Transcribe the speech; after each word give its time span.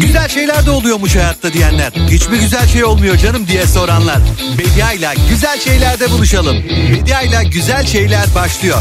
Güzel 0.00 0.28
şeyler 0.28 0.66
de 0.66 0.70
oluyormuş 0.70 1.16
hayatta 1.16 1.52
diyenler. 1.52 1.92
Hiç 2.10 2.28
mi 2.28 2.38
güzel 2.38 2.66
şey 2.68 2.84
olmuyor 2.84 3.16
canım 3.16 3.46
diye 3.48 3.66
soranlar. 3.66 4.18
Bediayla 4.58 5.14
güzel 5.30 5.60
şeylerde 5.60 6.10
buluşalım. 6.10 6.56
Bediayla 6.92 7.42
güzel 7.42 7.86
şeyler 7.86 8.26
başlıyor. 8.34 8.78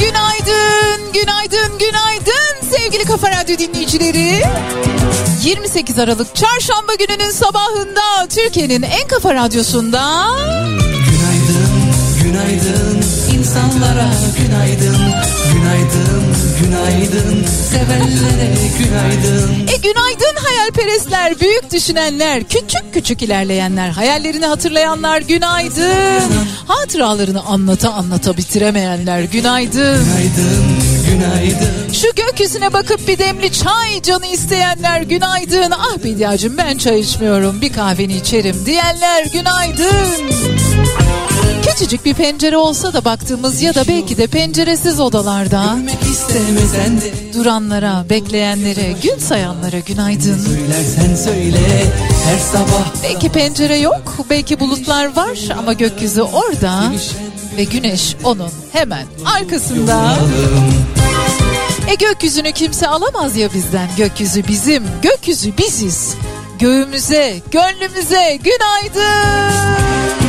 Günaydın, 0.00 1.12
günaydın, 1.12 1.78
günaydın 1.78 2.76
sevgili 2.76 3.04
Kafa 3.04 3.30
Radyo 3.30 3.58
dinleyicileri. 3.58 4.42
28 5.44 5.98
Aralık 5.98 6.36
Çarşamba 6.36 6.94
gününün 6.94 7.30
sabahında 7.30 8.28
Türkiye'nin 8.28 8.82
en 8.82 9.08
kafa 9.08 9.34
radyosunda 9.34 10.26
Günaydın, 12.26 13.02
insanlara 13.38 14.10
günaydın, 14.38 14.96
günaydın, 15.52 16.24
günaydın 16.60 17.44
sevenlere 17.70 18.54
günaydın. 18.78 19.50
E 19.74 19.76
günaydın 19.76 20.36
hayalperestler, 20.44 21.40
büyük 21.40 21.72
düşünenler, 21.72 22.44
küçük 22.44 22.94
küçük 22.94 23.22
ilerleyenler, 23.22 23.88
hayallerini 23.90 24.46
hatırlayanlar 24.46 25.20
günaydın. 25.20 26.32
Hatıralarını 26.66 27.42
anlata 27.42 27.92
anlata 27.92 28.36
bitiremeyenler 28.36 29.22
günaydın. 29.22 30.04
Günaydın, 30.04 30.64
günaydın. 31.10 31.92
Şu 31.92 32.06
gökyüzüne 32.16 32.72
bakıp 32.72 33.08
bir 33.08 33.18
demli 33.18 33.52
çay 33.52 34.02
canı 34.02 34.26
isteyenler 34.26 35.02
günaydın. 35.02 35.70
Ah 35.70 36.04
Bediacığım 36.04 36.58
ben 36.58 36.78
çay 36.78 37.00
içmiyorum 37.00 37.60
bir 37.60 37.72
kahveni 37.72 38.16
içerim 38.16 38.66
diyenler 38.66 39.26
günaydın. 39.32 40.06
Küçücük 41.78 42.04
bir 42.04 42.14
pencere 42.14 42.56
olsa 42.56 42.92
da 42.92 43.04
baktığımız 43.04 43.62
ya 43.62 43.74
da 43.74 43.88
belki 43.88 44.16
de 44.16 44.26
penceresiz 44.26 45.00
odalarda 45.00 45.76
duranlara, 47.34 48.04
bekleyenlere, 48.10 48.94
gün 49.02 49.18
sayanlara 49.18 49.78
günaydın. 49.78 50.38
söylersen 50.38 51.14
söyle 51.14 51.58
her 52.24 52.38
sabah 52.38 53.02
Belki 53.02 53.28
pencere 53.28 53.76
yok, 53.76 54.16
belki 54.30 54.60
bulutlar 54.60 55.16
var 55.16 55.38
ama 55.58 55.72
gökyüzü 55.72 56.22
orada 56.22 56.92
ve 57.56 57.64
güneş 57.64 58.16
onun 58.24 58.50
hemen 58.72 59.06
arkasında. 59.24 60.16
E 61.88 61.94
gökyüzünü 61.94 62.52
kimse 62.52 62.88
alamaz 62.88 63.36
ya 63.36 63.54
bizden. 63.54 63.88
Gökyüzü 63.96 64.48
bizim, 64.48 64.84
gökyüzü 65.02 65.58
biziz. 65.58 66.14
Göğümüze, 66.58 67.36
gönlümüze. 67.50 68.38
Günaydın, 68.44 70.25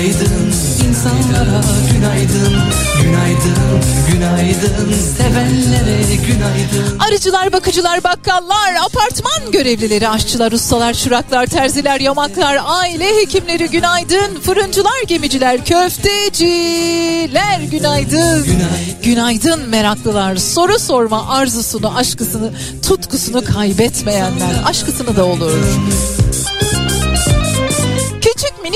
günaydın 0.00 0.52
insanlara 0.88 1.60
günaydın, 1.92 2.54
günaydın, 3.02 3.80
günaydın 4.12 4.92
sevenlere 5.16 6.14
günaydın. 6.26 6.98
Arıcılar, 6.98 7.52
bakıcılar, 7.52 8.04
bakkallar, 8.04 8.74
apartman 8.74 9.52
görevlileri, 9.52 10.08
aşçılar, 10.08 10.52
ustalar, 10.52 10.94
çıraklar, 10.94 11.46
terziler, 11.46 12.00
yamaklar, 12.00 12.58
aile 12.64 13.16
hekimleri 13.16 13.68
günaydın. 13.68 14.40
Fırıncılar, 14.42 15.02
gemiciler, 15.06 15.64
köfteciler 15.64 17.60
günaydın. 17.70 18.44
Günaydın. 18.44 19.02
Günaydın 19.02 19.68
meraklılar. 19.68 20.36
Soru 20.36 20.78
sorma 20.78 21.28
arzusunu, 21.28 21.96
aşkısını, 21.96 22.50
tutkusunu 22.88 23.44
kaybetmeyenler. 23.44 24.62
Aşkısını 24.66 25.16
da 25.16 25.24
olur. 25.24 25.52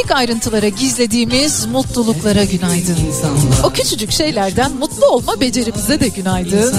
Minik 0.04 0.16
ayrıntılara 0.16 0.68
gizlediğimiz 0.68 1.66
mutluluklara 1.66 2.44
günaydın. 2.44 2.96
O 3.64 3.70
küçücük 3.70 4.12
şeylerden 4.12 4.72
mutlu 4.72 5.06
olma 5.06 5.40
becerimize 5.40 6.00
de 6.00 6.08
günaydın. 6.08 6.74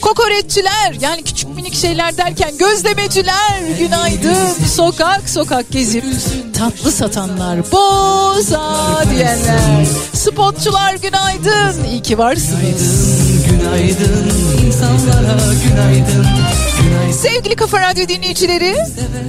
Kokoreççiler 0.00 0.94
yani 1.00 1.22
küçük 1.22 1.56
minik 1.56 1.74
şeyler 1.74 2.16
derken 2.16 2.58
gözlemeciler 2.58 3.60
günaydın. 3.78 4.66
Sokak 4.74 5.28
sokak 5.28 5.70
gezip 5.70 6.04
tatlı 6.54 6.92
satanlar 6.92 7.72
boza 7.72 9.04
diyenler. 9.10 9.86
Spotçular 10.14 10.94
günaydın. 10.94 11.84
İyi 11.84 12.02
ki 12.02 12.18
varsınız. 12.18 13.27
Günaydın 13.60 14.30
insanlara 14.66 15.52
günaydın. 15.68 16.26
Günaydın. 16.82 17.12
Sevgili 17.12 17.56
Kafa 17.56 17.80
Radyo 17.80 18.08
dinleyicileri, 18.08 18.76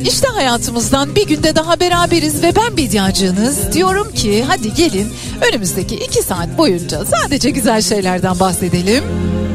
işte 0.04 0.28
hayatımızdan 0.28 1.16
bir 1.16 1.28
günde 1.28 1.56
daha 1.56 1.80
beraberiz 1.80 2.44
ve 2.44 2.56
ben 2.56 2.78
Bediacığınız 2.78 3.74
diyorum 3.74 4.12
ki 4.12 4.44
hadi 4.48 4.74
gelin 4.74 5.14
önümüzdeki 5.50 5.96
iki 5.96 6.24
saat 6.24 6.58
boyunca 6.58 7.06
sadece 7.06 7.50
güzel 7.50 7.82
şeylerden 7.82 8.40
bahsedelim. 8.40 9.04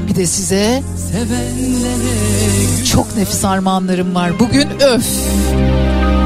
Bir 0.09 0.15
de 0.17 0.27
size 0.27 0.83
çok 2.93 3.17
nefis 3.17 3.45
armağanlarım 3.45 4.15
var. 4.15 4.39
Bugün 4.41 4.69
öf. 4.81 5.07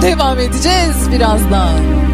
Devam 0.02 0.38
edeceğiz 0.38 1.12
birazdan. 1.12 2.07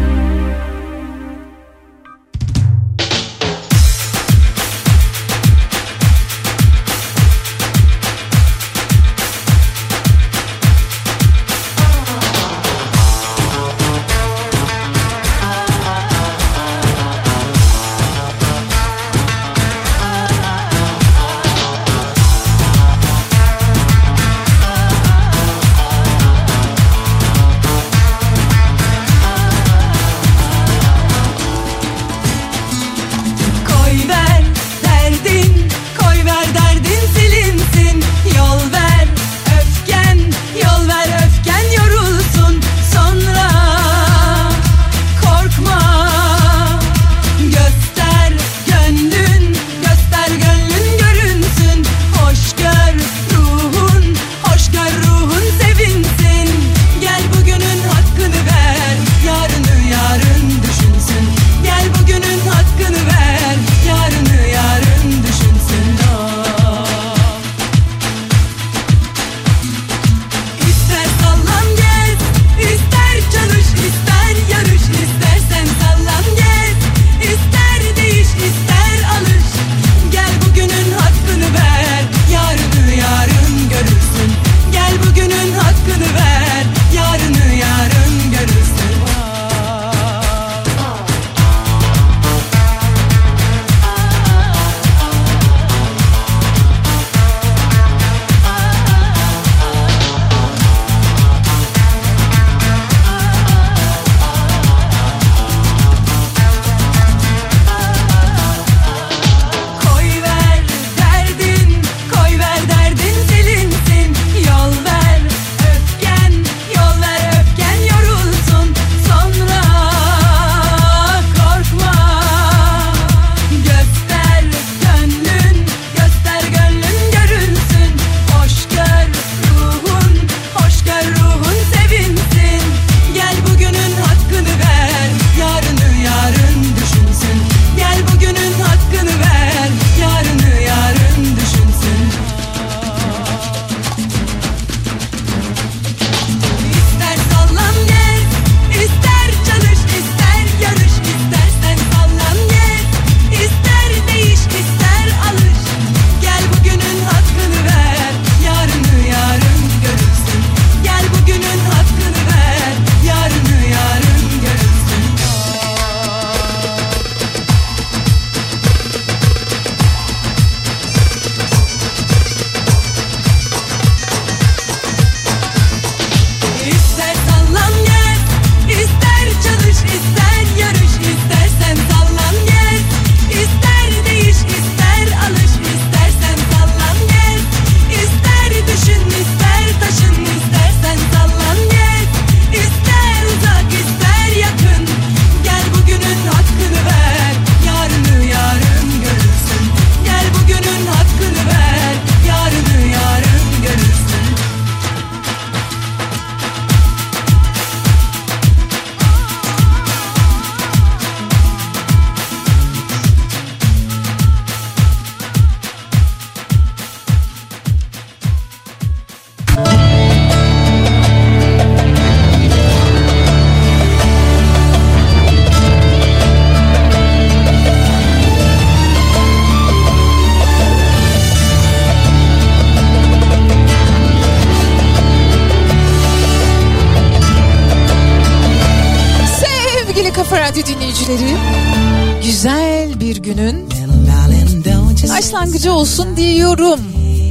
Olsun 246.25 246.35
diyorum. 246.35 246.79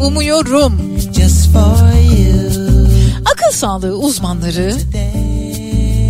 Umuyorum. 0.03 0.81
Akıl 3.33 3.53
sağlığı 3.53 3.97
uzmanları 3.99 4.75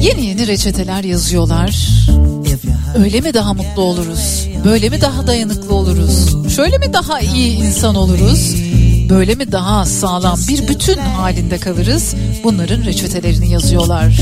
yeni 0.00 0.26
yeni 0.26 0.46
reçeteler 0.46 1.04
yazıyorlar. 1.04 1.88
Öyle 2.98 3.20
mi 3.20 3.34
daha 3.34 3.54
mutlu 3.54 3.82
oluruz? 3.82 4.46
Böyle 4.64 4.88
mi 4.88 5.00
daha 5.00 5.26
dayanıklı 5.26 5.74
oluruz? 5.74 6.34
Şöyle 6.56 6.78
mi 6.78 6.92
daha 6.92 7.20
iyi 7.20 7.56
insan 7.56 7.94
oluruz? 7.94 8.54
Böyle 9.10 9.34
mi 9.34 9.52
daha 9.52 9.86
sağlam 9.86 10.38
bir 10.48 10.68
bütün 10.68 10.98
halinde 10.98 11.58
kalırız? 11.58 12.14
Bunların 12.44 12.84
reçetelerini 12.84 13.50
yazıyorlar. 13.50 14.20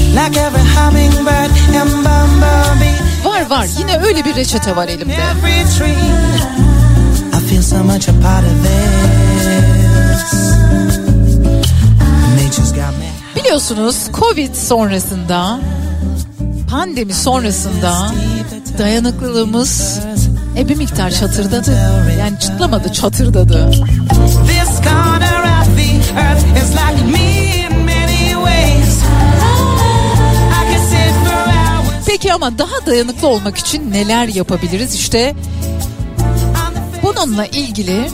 Var 3.25 3.51
var 3.51 3.67
yine 3.79 3.99
öyle 3.99 4.25
bir 4.25 4.35
reçete 4.37 4.77
var 4.77 4.89
elimde. 4.89 5.17
Biliyorsunuz 13.37 13.97
Covid 14.13 14.55
sonrasında 14.55 15.61
pandemi 16.71 17.15
sonrasında 17.15 18.13
dayanıklılığımız 18.79 20.01
e 20.59 20.69
bir 20.69 20.77
miktar 20.77 21.11
çatırdadı. 21.11 21.79
Yani 22.19 22.39
çıtlamadı 22.39 22.93
çatırdadı. 22.93 23.71
Peki 32.07 32.33
ama 32.33 32.59
daha 32.59 32.87
dayanıklı 32.87 33.29
olmak 33.29 33.59
için 33.59 33.93
neler 33.93 34.29
yapabiliriz? 34.29 34.95
İşte 34.95 35.35
bununla 37.27 37.47
ilgili 37.47 38.09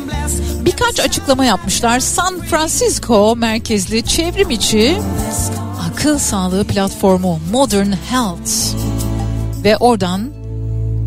birkaç 0.64 1.00
açıklama 1.00 1.44
yapmışlar. 1.44 2.00
San 2.00 2.40
Francisco 2.40 3.36
merkezli 3.36 4.02
çevrim 4.02 4.50
içi 4.50 4.96
akıl 5.90 6.18
sağlığı 6.18 6.64
platformu 6.64 7.40
Modern 7.52 7.92
Health 8.10 8.50
ve 9.64 9.76
oradan 9.76 10.30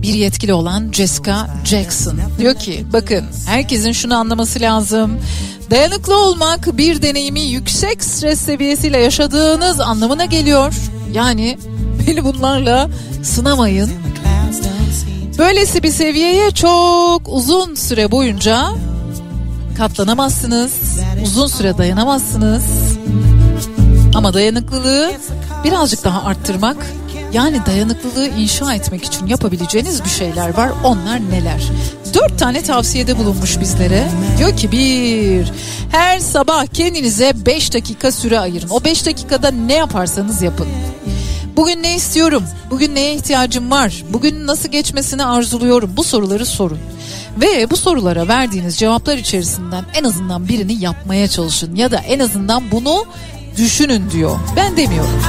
bir 0.01 0.13
yetkili 0.13 0.53
olan 0.53 0.91
Jessica 0.91 1.47
Jackson 1.65 2.19
diyor 2.37 2.55
ki 2.55 2.85
bakın 2.93 3.25
herkesin 3.45 3.91
şunu 3.91 4.15
anlaması 4.15 4.59
lazım. 4.59 5.19
Dayanıklı 5.71 6.17
olmak 6.17 6.77
bir 6.77 7.01
deneyimi 7.01 7.41
yüksek 7.41 8.03
stres 8.03 8.39
seviyesiyle 8.39 8.97
yaşadığınız 8.97 9.79
anlamına 9.79 10.25
geliyor. 10.25 10.73
Yani 11.13 11.57
beni 12.07 12.23
bunlarla 12.23 12.89
sınamayın. 13.23 13.91
Böylesi 15.41 15.83
bir 15.83 15.91
seviyeye 15.91 16.51
çok 16.51 17.21
uzun 17.25 17.75
süre 17.75 18.11
boyunca 18.11 18.67
katlanamazsınız. 19.77 20.99
Uzun 21.23 21.47
süre 21.47 21.77
dayanamazsınız. 21.77 22.63
Ama 24.15 24.33
dayanıklılığı 24.33 25.11
birazcık 25.63 26.03
daha 26.03 26.23
arttırmak 26.23 26.77
yani 27.33 27.65
dayanıklılığı 27.65 28.27
inşa 28.27 28.73
etmek 28.73 29.03
için 29.03 29.27
yapabileceğiniz 29.27 30.03
bir 30.03 30.09
şeyler 30.09 30.57
var. 30.57 30.71
Onlar 30.83 31.19
neler? 31.31 31.63
Dört 32.13 32.39
tane 32.39 32.61
tavsiyede 32.63 33.17
bulunmuş 33.17 33.59
bizlere. 33.59 34.07
Diyor 34.37 34.57
ki 34.57 34.71
bir, 34.71 35.51
her 35.91 36.19
sabah 36.19 36.65
kendinize 36.65 37.33
beş 37.45 37.73
dakika 37.73 38.11
süre 38.11 38.39
ayırın. 38.39 38.69
O 38.69 38.83
beş 38.83 39.05
dakikada 39.05 39.51
ne 39.51 39.73
yaparsanız 39.73 40.41
yapın. 40.41 40.67
Bugün 41.55 41.83
ne 41.83 41.95
istiyorum? 41.95 42.43
Bugün 42.69 42.95
neye 42.95 43.15
ihtiyacım 43.15 43.71
var? 43.71 44.03
Bugün 44.09 44.47
nasıl 44.47 44.69
geçmesini 44.69 45.25
arzuluyorum? 45.25 45.91
Bu 45.97 46.03
soruları 46.03 46.45
sorun. 46.45 46.79
Ve 47.41 47.69
bu 47.71 47.77
sorulara 47.77 48.27
verdiğiniz 48.27 48.77
cevaplar 48.77 49.17
içerisinden 49.17 49.85
en 49.93 50.03
azından 50.03 50.47
birini 50.47 50.83
yapmaya 50.83 51.27
çalışın. 51.27 51.75
Ya 51.75 51.91
da 51.91 51.97
en 51.97 52.19
azından 52.19 52.71
bunu 52.71 53.05
düşünün 53.57 54.11
diyor. 54.11 54.39
Ben 54.55 54.77
demiyorum. 54.77 55.21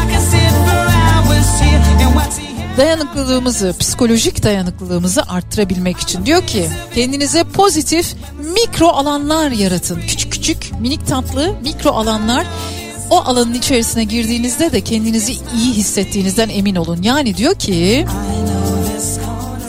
Dayanıklılığımızı, 2.76 3.74
psikolojik 3.78 4.42
dayanıklılığımızı 4.42 5.22
arttırabilmek 5.22 5.98
için 5.98 6.26
diyor 6.26 6.46
ki 6.46 6.68
kendinize 6.94 7.44
pozitif 7.44 8.14
mikro 8.54 8.88
alanlar 8.88 9.50
yaratın. 9.50 10.00
Küçük 10.00 10.32
küçük 10.32 10.72
minik 10.80 11.06
tatlı 11.06 11.54
mikro 11.62 11.90
alanlar 11.90 12.46
o 13.12 13.20
alanın 13.20 13.54
içerisine 13.54 14.04
girdiğinizde 14.04 14.72
de 14.72 14.80
kendinizi 14.80 15.32
iyi 15.32 15.72
hissettiğinizden 15.72 16.48
emin 16.48 16.74
olun. 16.74 17.02
Yani 17.02 17.36
diyor 17.36 17.54
ki 17.54 18.06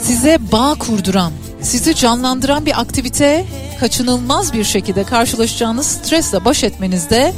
size 0.01 0.37
bağ 0.51 0.75
kurduran, 0.79 1.31
sizi 1.61 1.95
canlandıran 1.95 2.65
bir 2.65 2.81
aktivite 2.81 3.45
kaçınılmaz 3.79 4.53
bir 4.53 4.63
şekilde 4.63 5.03
karşılaşacağınız 5.03 5.85
stresle 5.85 6.45
baş 6.45 6.63
etmenizde 6.63 7.33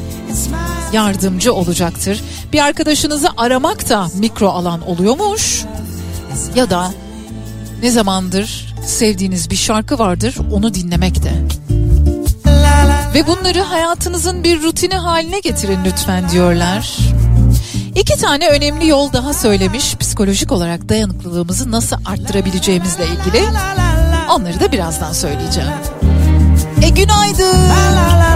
yardımcı 0.94 1.54
olacaktır. 1.54 2.24
Bir 2.54 2.60
arkadaşınızı 2.60 3.30
aramak 3.38 3.90
da 3.90 4.08
mikro 4.16 4.50
alan 4.50 4.88
oluyormuş. 4.88 5.64
Ya 6.56 6.70
da 6.70 6.92
ne 7.82 7.92
zamandır 7.92 8.76
sevdiğiniz 8.86 9.50
bir 9.50 9.56
şarkı 9.56 10.00
vardır 10.00 10.38
onu 10.52 10.74
dinlemek 10.74 11.24
de. 11.24 11.32
Ve 13.16 13.28
bunları 13.28 13.62
hayatınızın 13.62 14.44
bir 14.44 14.64
rutini 14.64 14.96
haline 14.96 15.40
getirin 15.40 15.80
lütfen 15.86 16.30
diyorlar. 16.30 16.98
İki 17.96 18.18
tane 18.18 18.48
önemli 18.48 18.88
yol 18.88 19.14
daha 19.14 19.34
söylemiş 19.34 19.96
psikolojik 19.96 20.52
olarak 20.52 20.90
dayanıklılığımızı 20.90 21.72
nasıl 21.72 21.96
arttırabileceğimizle 22.06 23.04
ilgili. 23.06 23.44
Onları 24.30 24.60
da 24.60 24.72
birazdan 24.72 25.14
söyleyeceğim. 25.14 25.70
E 26.84 26.90
günaydın. 26.90 28.35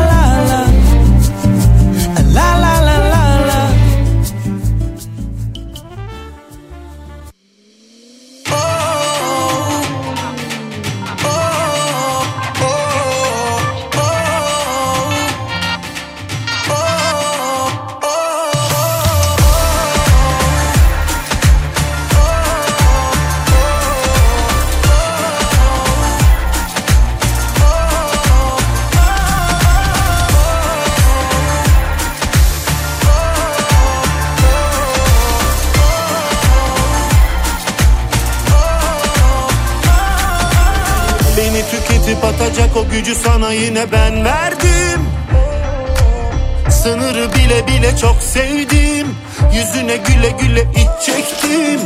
Çok 48.02 48.24
sevdim. 48.24 49.08
Yüzüne 49.54 49.98
güle 49.98 50.30
güle 50.42 50.62
iç 50.62 51.06
çektim. 51.06 51.80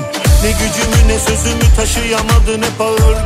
Ne 0.44 0.52
gücümü 0.52 1.08
ne 1.08 1.20
sözümü 1.20 1.76
taşıyamadın 1.76 2.62
hep 2.62 2.82
ağır 2.82 3.23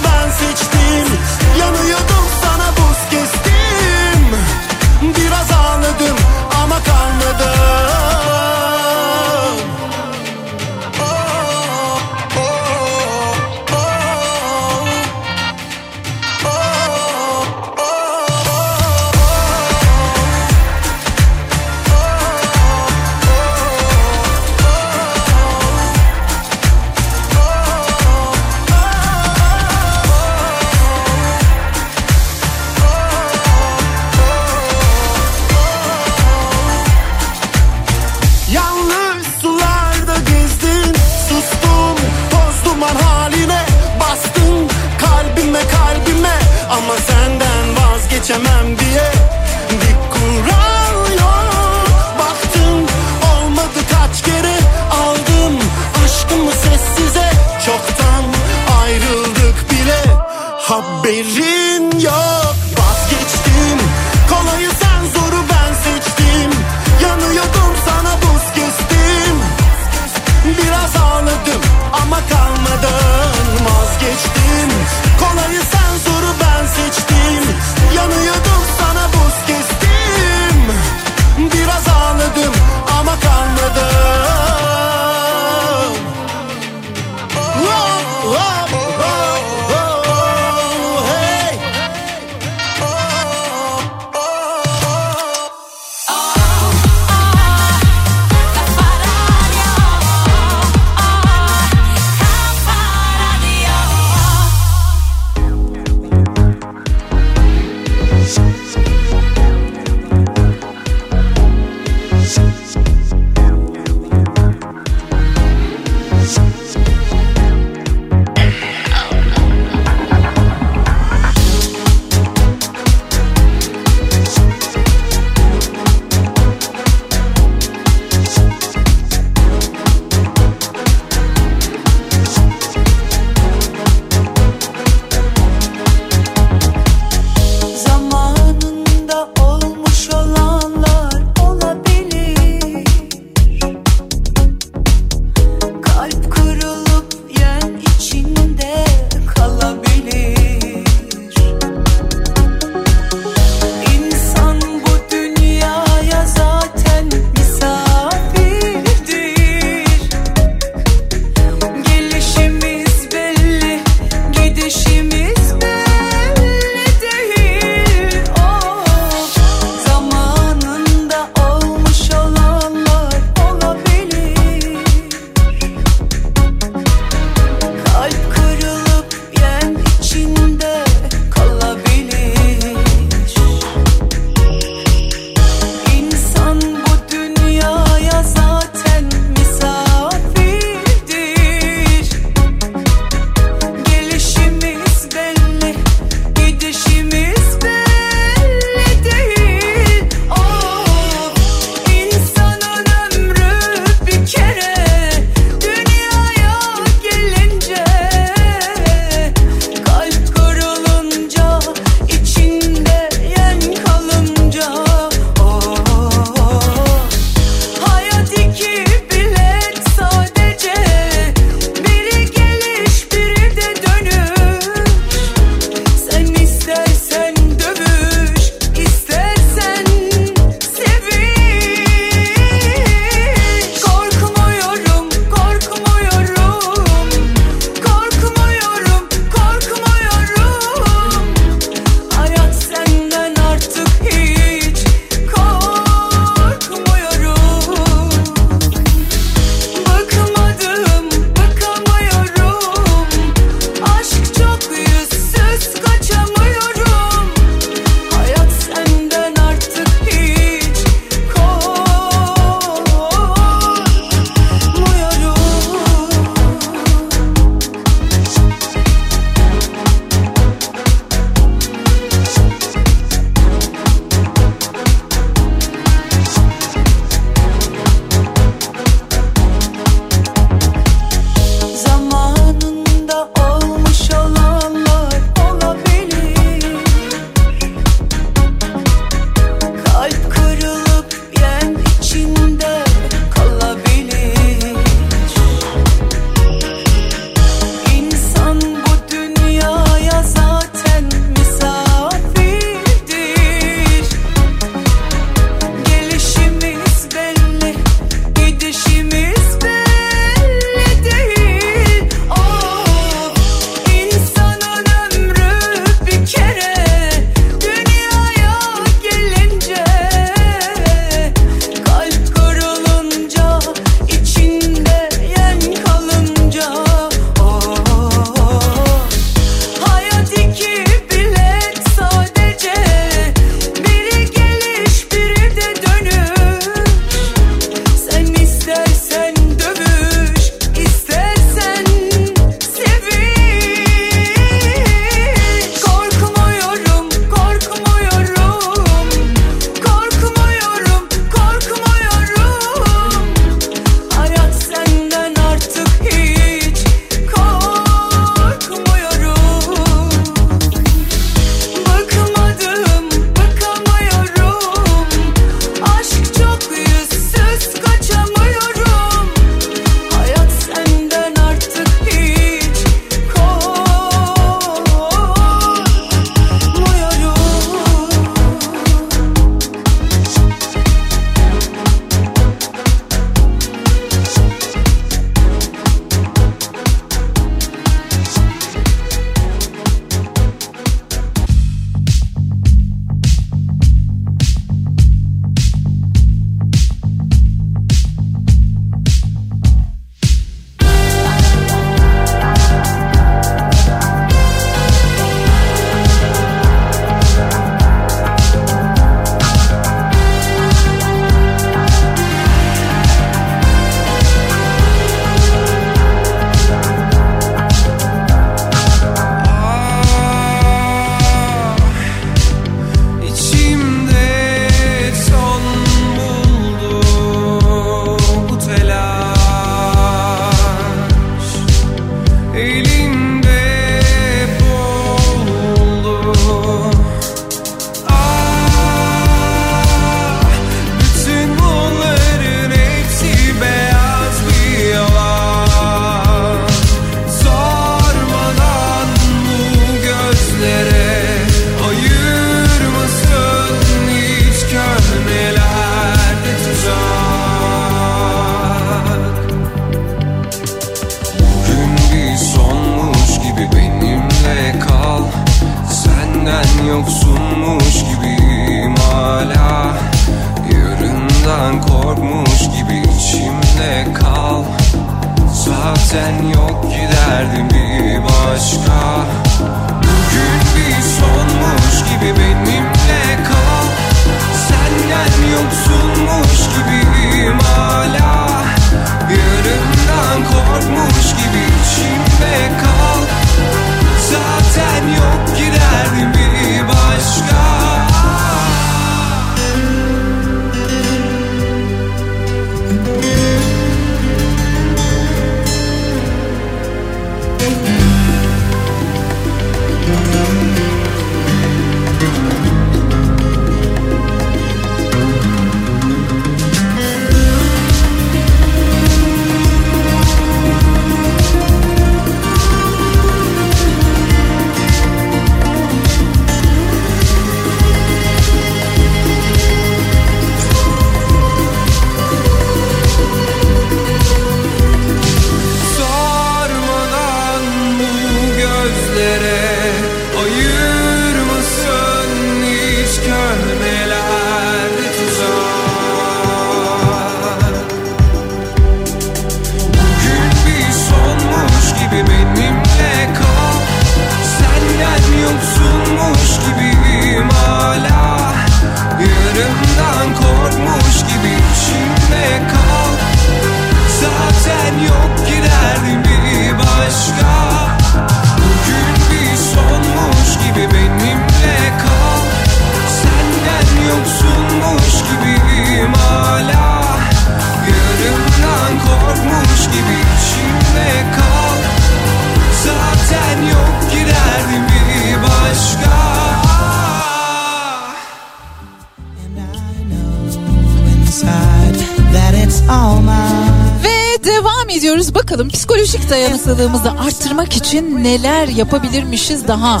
psikolojik 596.26 596.30
dayanıklılığımızı 596.30 597.10
arttırmak 597.10 597.76
için 597.76 598.24
neler 598.24 598.68
yapabilirmişiz 598.68 599.68
daha? 599.68 600.00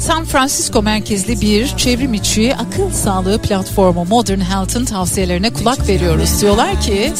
San 0.00 0.24
Francisco 0.24 0.82
merkezli 0.82 1.40
bir 1.40 1.76
çevrim 1.76 2.14
içi 2.14 2.56
akıl 2.56 2.90
sağlığı 2.92 3.38
platformu 3.38 4.04
Modern 4.04 4.40
Health'ın 4.40 4.84
tavsiyelerine 4.84 5.50
kulak 5.50 5.88
veriyoruz. 5.88 6.40
Diyorlar 6.40 6.80
ki 6.80 7.12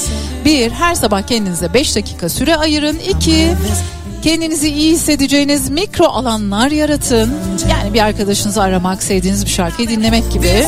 bir 0.44 0.70
her 0.70 0.94
sabah 0.94 1.22
kendinize 1.22 1.74
5 1.74 1.96
dakika 1.96 2.28
süre 2.28 2.56
ayırın. 2.56 2.98
İki 2.98 3.54
kendinizi 4.22 4.68
iyi 4.68 4.92
hissedeceğiniz 4.92 5.70
mikro 5.70 6.04
alanlar 6.04 6.70
yaratın. 6.70 7.34
Yani 7.70 7.94
bir 7.94 8.00
arkadaşınızı 8.00 8.62
aramak, 8.62 9.02
sevdiğiniz 9.02 9.44
bir 9.44 9.50
şarkıyı 9.50 9.88
dinlemek 9.88 10.32
gibi. 10.32 10.66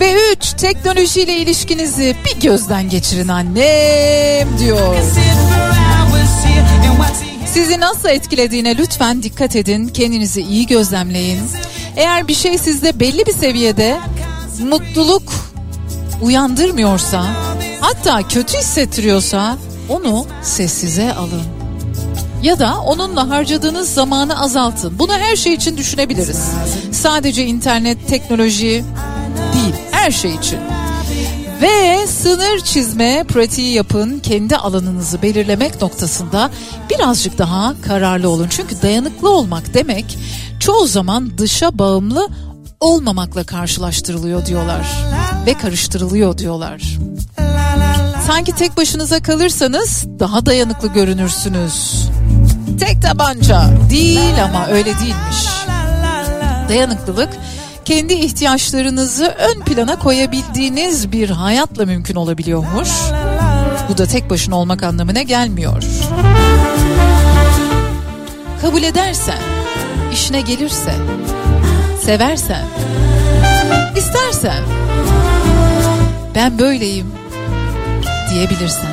Ve 0.00 0.32
üç 0.32 0.52
teknolojiyle 0.52 1.36
ilişkinizi 1.36 2.16
bir 2.24 2.40
gözden 2.40 2.88
geçirin 2.88 3.28
annem 3.28 4.58
diyor. 4.58 4.96
Sizi 7.46 7.80
nasıl 7.80 8.08
etkilediğine 8.08 8.76
lütfen 8.76 9.22
dikkat 9.22 9.56
edin. 9.56 9.88
Kendinizi 9.88 10.42
iyi 10.42 10.66
gözlemleyin. 10.66 11.40
Eğer 11.96 12.28
bir 12.28 12.34
şey 12.34 12.58
sizde 12.58 13.00
belli 13.00 13.26
bir 13.26 13.32
seviyede 13.32 13.98
mutluluk 14.62 15.22
uyandırmıyorsa, 16.22 17.26
hatta 17.80 18.28
kötü 18.28 18.58
hissettiriyorsa 18.58 19.56
onu 19.88 20.26
sessize 20.42 21.14
alın. 21.14 21.42
Ya 22.42 22.58
da 22.58 22.80
onunla 22.80 23.28
harcadığınız 23.28 23.94
zamanı 23.94 24.42
azaltın. 24.42 24.98
Bunu 24.98 25.12
her 25.12 25.36
şey 25.36 25.52
için 25.54 25.76
düşünebiliriz. 25.76 26.40
Sadece 26.92 27.44
internet, 27.46 28.08
teknoloji 28.08 28.84
her 30.04 30.10
şey 30.10 30.34
için. 30.34 30.58
Ve 31.62 32.06
sınır 32.06 32.60
çizme 32.60 33.24
pratiği 33.28 33.74
yapın. 33.74 34.18
Kendi 34.18 34.56
alanınızı 34.56 35.22
belirlemek 35.22 35.82
noktasında 35.82 36.50
birazcık 36.90 37.38
daha 37.38 37.74
kararlı 37.82 38.28
olun. 38.28 38.46
Çünkü 38.50 38.82
dayanıklı 38.82 39.30
olmak 39.30 39.74
demek 39.74 40.18
çoğu 40.60 40.86
zaman 40.86 41.38
dışa 41.38 41.78
bağımlı 41.78 42.28
olmamakla 42.80 43.44
karşılaştırılıyor 43.44 44.46
diyorlar 44.46 44.86
ve 45.46 45.54
karıştırılıyor 45.54 46.38
diyorlar. 46.38 46.82
Sanki 48.26 48.52
tek 48.52 48.76
başınıza 48.76 49.22
kalırsanız 49.22 50.06
daha 50.20 50.46
dayanıklı 50.46 50.88
görünürsünüz. 50.88 52.08
Tek 52.80 53.02
tabanca 53.02 53.64
değil 53.90 54.44
ama 54.44 54.66
öyle 54.66 54.98
değilmiş. 54.98 55.46
Dayanıklılık 56.68 57.28
kendi 57.84 58.14
ihtiyaçlarınızı 58.14 59.26
ön 59.26 59.60
plana 59.60 59.98
koyabildiğiniz 59.98 61.12
bir 61.12 61.30
hayatla 61.30 61.86
mümkün 61.86 62.14
olabiliyormuş. 62.14 62.88
Bu 63.88 63.98
da 63.98 64.06
tek 64.06 64.30
başına 64.30 64.56
olmak 64.56 64.82
anlamına 64.82 65.22
gelmiyor. 65.22 65.82
Kabul 68.60 68.82
edersen, 68.82 69.38
işine 70.12 70.40
gelirse, 70.40 70.94
seversen, 72.02 72.64
istersen, 73.96 74.62
ben 76.34 76.58
böyleyim 76.58 77.06
diyebilirsen. 78.30 78.92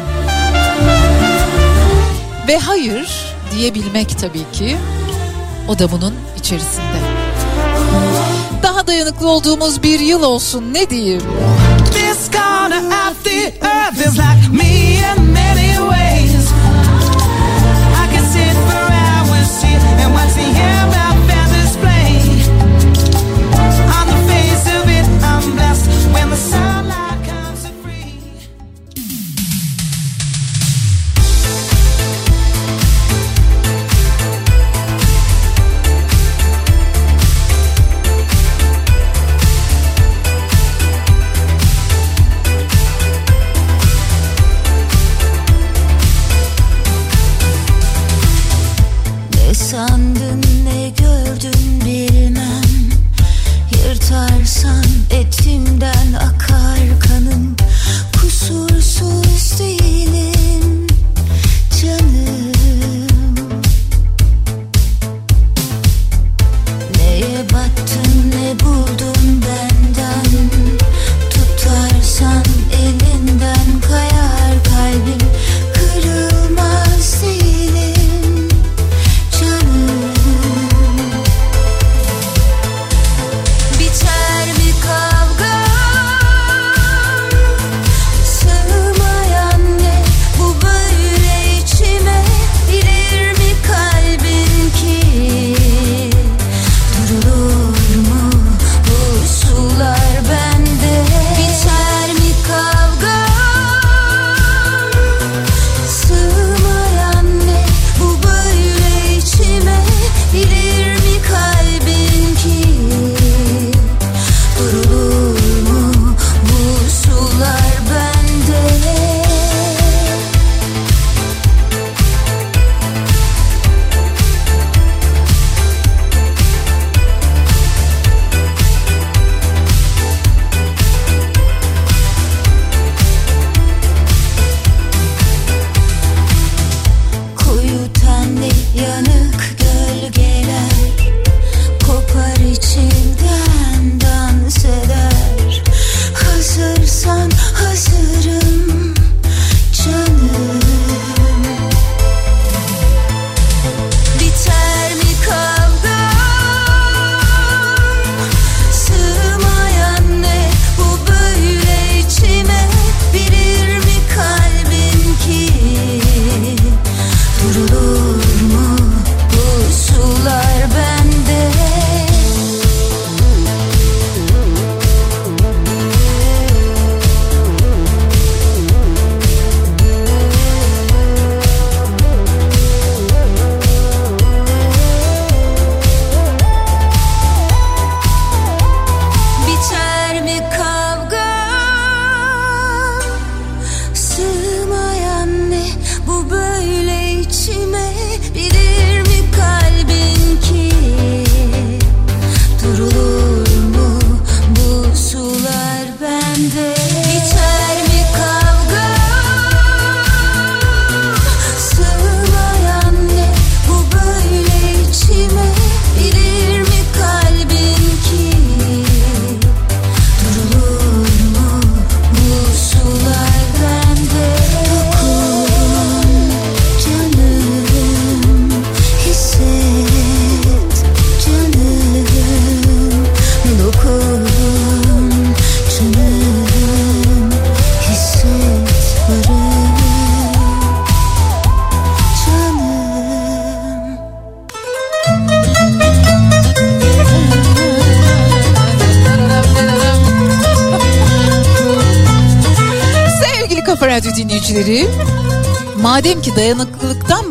Ve 2.47 2.57
hayır 2.57 3.35
diyebilmek 3.55 4.19
tabii 4.19 4.45
ki 4.53 4.77
o 5.67 5.79
da 5.79 5.91
bunun 5.91 6.13
içerisinde. 6.39 7.10
Daha 8.81 8.87
dayanıklı 8.87 9.29
olduğumuz 9.29 9.83
bir 9.83 9.99
yıl 9.99 10.23
olsun 10.23 10.73
ne 10.73 10.89
diyeyim? 10.89 11.21
This 11.85 12.31
corner 12.31 13.09
of 13.09 13.23
the 13.23 13.67
earth 13.67 14.07
is 14.07 14.17
like 14.17 14.49
me 14.51 14.93
in 14.93 15.30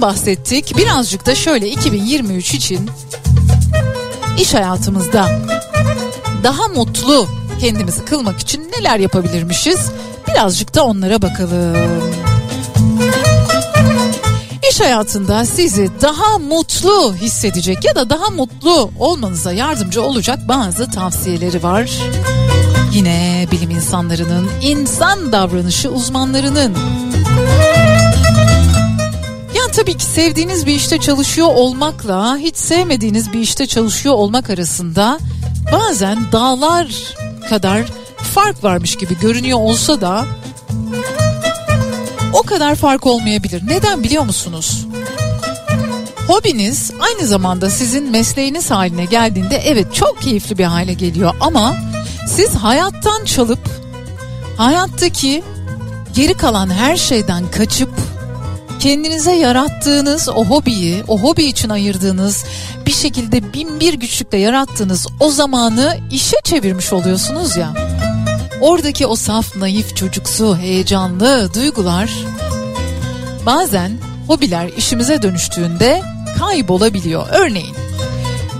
bahsettik 0.00 0.76
birazcık 0.76 1.26
da 1.26 1.34
şöyle 1.34 1.68
2023 1.68 2.54
için 2.54 2.90
iş 4.38 4.54
hayatımızda 4.54 5.28
daha 6.42 6.68
mutlu 6.68 7.28
kendimizi 7.60 8.04
kılmak 8.04 8.40
için 8.40 8.72
neler 8.72 8.98
yapabilirmişiz? 8.98 9.90
Birazcık 10.28 10.74
da 10.74 10.84
onlara 10.84 11.22
bakalım. 11.22 12.14
İş 14.70 14.80
hayatında 14.80 15.44
sizi 15.44 15.90
daha 16.00 16.38
mutlu 16.38 17.14
hissedecek 17.14 17.84
ya 17.84 17.94
da 17.94 18.10
daha 18.10 18.30
mutlu 18.30 18.90
olmanıza 18.98 19.52
yardımcı 19.52 20.02
olacak 20.02 20.38
bazı 20.48 20.90
tavsiyeleri 20.90 21.62
var. 21.62 21.90
Yine 22.92 23.46
bilim 23.52 23.70
insanlarının, 23.70 24.50
insan 24.62 25.32
davranışı 25.32 25.90
uzmanlarının. 25.90 26.74
Tabii 29.76 29.96
ki 29.96 30.04
sevdiğiniz 30.04 30.66
bir 30.66 30.74
işte 30.74 30.98
çalışıyor 30.98 31.48
olmakla 31.54 32.36
hiç 32.36 32.56
sevmediğiniz 32.56 33.32
bir 33.32 33.38
işte 33.38 33.66
çalışıyor 33.66 34.14
olmak 34.14 34.50
arasında 34.50 35.18
bazen 35.72 36.18
dağlar 36.32 36.86
kadar 37.48 37.84
fark 38.16 38.64
varmış 38.64 38.96
gibi 38.96 39.18
görünüyor 39.18 39.58
olsa 39.58 40.00
da 40.00 40.26
o 42.32 42.42
kadar 42.42 42.74
fark 42.74 43.06
olmayabilir. 43.06 43.62
Neden 43.66 44.04
biliyor 44.04 44.24
musunuz? 44.24 44.86
Hobiniz 46.26 46.90
aynı 47.00 47.26
zamanda 47.26 47.70
sizin 47.70 48.10
mesleğiniz 48.10 48.70
haline 48.70 49.04
geldiğinde 49.04 49.56
evet 49.56 49.94
çok 49.94 50.22
keyifli 50.22 50.58
bir 50.58 50.64
hale 50.64 50.92
geliyor 50.92 51.34
ama 51.40 51.76
siz 52.28 52.54
hayattan 52.54 53.24
çalıp 53.24 53.68
hayattaki 54.56 55.42
geri 56.14 56.34
kalan 56.34 56.70
her 56.70 56.96
şeyden 56.96 57.50
kaçıp 57.50 57.90
kendinize 58.80 59.32
yarattığınız 59.32 60.28
o 60.28 60.44
hobiyi, 60.44 61.04
o 61.08 61.18
hobi 61.18 61.44
için 61.44 61.68
ayırdığınız 61.68 62.44
bir 62.86 62.92
şekilde 62.92 63.52
bin 63.52 63.80
bir 63.80 63.94
güçlükle 63.94 64.38
yarattığınız 64.38 65.06
o 65.20 65.30
zamanı 65.30 65.98
işe 66.10 66.36
çevirmiş 66.44 66.92
oluyorsunuz 66.92 67.56
ya. 67.56 67.74
Oradaki 68.60 69.06
o 69.06 69.16
saf, 69.16 69.56
naif, 69.56 69.96
çocuksu, 69.96 70.56
heyecanlı 70.56 71.54
duygular 71.54 72.10
bazen 73.46 73.92
hobiler 74.26 74.68
işimize 74.76 75.22
dönüştüğünde 75.22 76.02
kaybolabiliyor. 76.38 77.26
Örneğin 77.30 77.76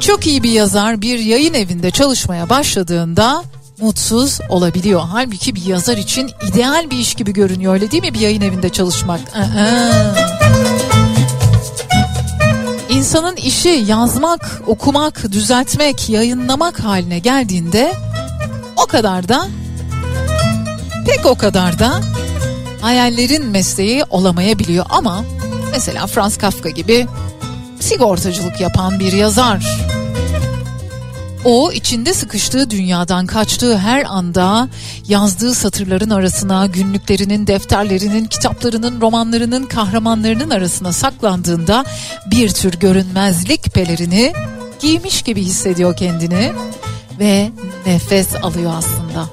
çok 0.01 0.27
iyi 0.27 0.43
bir 0.43 0.51
yazar 0.51 1.03
bir 1.03 1.19
yayın 1.19 1.55
evinde 1.55 1.91
çalışmaya 1.91 2.49
başladığında 2.49 3.45
mutsuz 3.81 4.39
olabiliyor. 4.49 5.01
Halbuki 5.13 5.55
bir 5.55 5.65
yazar 5.65 5.97
için 5.97 6.31
ideal 6.51 6.91
bir 6.91 6.99
iş 6.99 7.15
gibi 7.15 7.33
görünüyor 7.33 7.75
öyle 7.75 7.91
değil 7.91 8.03
mi 8.03 8.15
bir 8.15 8.21
yayın 8.21 8.41
evinde 8.41 8.69
çalışmak? 8.69 9.21
Aa. 9.37 10.31
İnsanın 12.89 13.37
işi 13.37 13.69
yazmak, 13.69 14.63
okumak, 14.67 15.33
düzeltmek, 15.33 16.09
yayınlamak 16.09 16.81
haline 16.81 17.19
geldiğinde 17.19 17.93
o 18.77 18.87
kadar 18.87 19.29
da 19.29 19.47
pek 21.07 21.27
o 21.27 21.35
kadar 21.35 21.79
da 21.79 22.01
hayallerin 22.81 23.47
mesleği 23.47 24.05
olamayabiliyor 24.11 24.87
ama 24.89 25.25
mesela 25.73 26.07
Franz 26.07 26.39
Kafka 26.39 26.71
gibi 26.71 27.07
sigortacılık 27.81 28.61
yapan 28.61 29.01
bir 29.01 29.13
yazar. 29.13 29.79
O 31.45 31.73
içinde 31.73 32.15
sıkıştığı 32.15 32.71
dünyadan 32.71 33.27
kaçtığı 33.27 33.79
her 33.79 34.05
anda 34.05 34.69
yazdığı 35.09 35.55
satırların 35.55 36.11
arasına, 36.11 36.67
günlüklerinin, 36.67 37.47
defterlerinin, 37.47 38.25
kitaplarının, 38.25 39.01
romanlarının, 39.01 39.67
kahramanlarının 39.67 40.51
arasına 40.51 40.93
saklandığında 40.93 41.85
bir 42.31 42.49
tür 42.49 42.73
görünmezlik 42.73 43.75
pelerini 43.75 44.33
giymiş 44.81 45.23
gibi 45.23 45.43
hissediyor 45.43 45.97
kendini 45.97 46.53
ve 47.19 47.51
nefes 47.87 48.35
alıyor 48.43 48.73
aslında. 48.77 49.27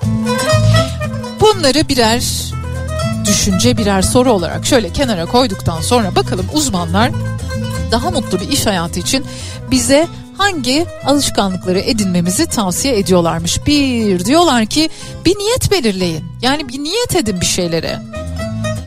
Bunları 1.40 1.90
birer 1.90 2.54
düşünce 3.26 3.78
birer 3.78 4.02
soru 4.02 4.32
olarak 4.32 4.66
şöyle 4.66 4.90
kenara 4.90 5.26
koyduktan 5.26 5.82
sonra 5.82 6.16
bakalım 6.16 6.46
uzmanlar 6.54 7.12
daha 7.92 8.12
mutlu 8.12 8.40
bir 8.40 8.50
iş 8.50 8.66
hayatı 8.66 9.00
için 9.00 9.26
bize 9.72 10.08
hangi 10.38 10.86
alışkanlıkları 11.06 11.80
edinmemizi 11.80 12.46
tavsiye 12.46 13.00
ediyorlarmış. 13.00 13.66
Bir 13.66 14.26
diyorlar 14.26 14.66
ki 14.66 14.90
bir 15.26 15.38
niyet 15.38 15.72
belirleyin. 15.72 16.26
Yani 16.42 16.70
bir 16.70 16.80
niyet 16.80 17.16
edin 17.16 17.42
bir 17.42 17.46
şeylere. 17.46 18.00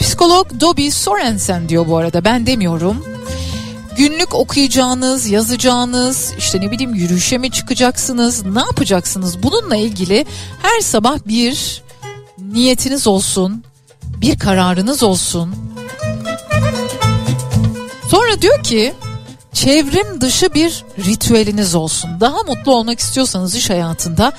Psikolog 0.00 0.60
Dobby 0.60 0.88
Sorensen 0.88 1.68
diyor 1.68 1.88
bu 1.88 1.96
arada 1.96 2.24
ben 2.24 2.46
demiyorum. 2.46 3.04
Günlük 3.96 4.34
okuyacağınız, 4.34 5.26
yazacağınız, 5.26 6.32
işte 6.38 6.60
ne 6.60 6.70
bileyim 6.70 6.94
yürüyüşe 6.94 7.38
mi 7.38 7.50
çıkacaksınız, 7.50 8.44
ne 8.44 8.60
yapacaksınız? 8.60 9.42
Bununla 9.42 9.76
ilgili 9.76 10.26
her 10.62 10.80
sabah 10.80 11.18
bir 11.26 11.82
niyetiniz 12.38 13.06
olsun, 13.06 13.64
bir 14.02 14.38
kararınız 14.38 15.02
olsun. 15.02 15.54
Sonra 18.10 18.42
diyor 18.42 18.62
ki 18.62 18.92
çevrim 19.52 20.20
dışı 20.20 20.54
bir 20.54 20.84
ritüeliniz 20.98 21.74
olsun. 21.74 22.10
Daha 22.20 22.42
mutlu 22.42 22.74
olmak 22.74 22.98
istiyorsanız 23.00 23.54
iş 23.54 23.70
hayatında 23.70 24.32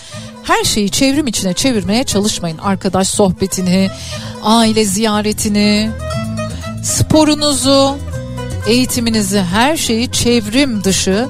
her 0.44 0.64
şeyi 0.64 0.90
çevrim 0.90 1.28
içine 1.28 1.54
çevirmeye 1.54 2.04
çalışmayın. 2.04 2.58
Arkadaş 2.58 3.08
sohbetini, 3.08 3.90
aile 4.44 4.86
ziyaretini, 4.86 5.92
sporunuzu, 6.84 7.98
eğitiminizi, 8.68 9.42
her 9.42 9.78
şeyi 9.78 10.12
çevrim 10.12 10.84
dışı 10.84 11.28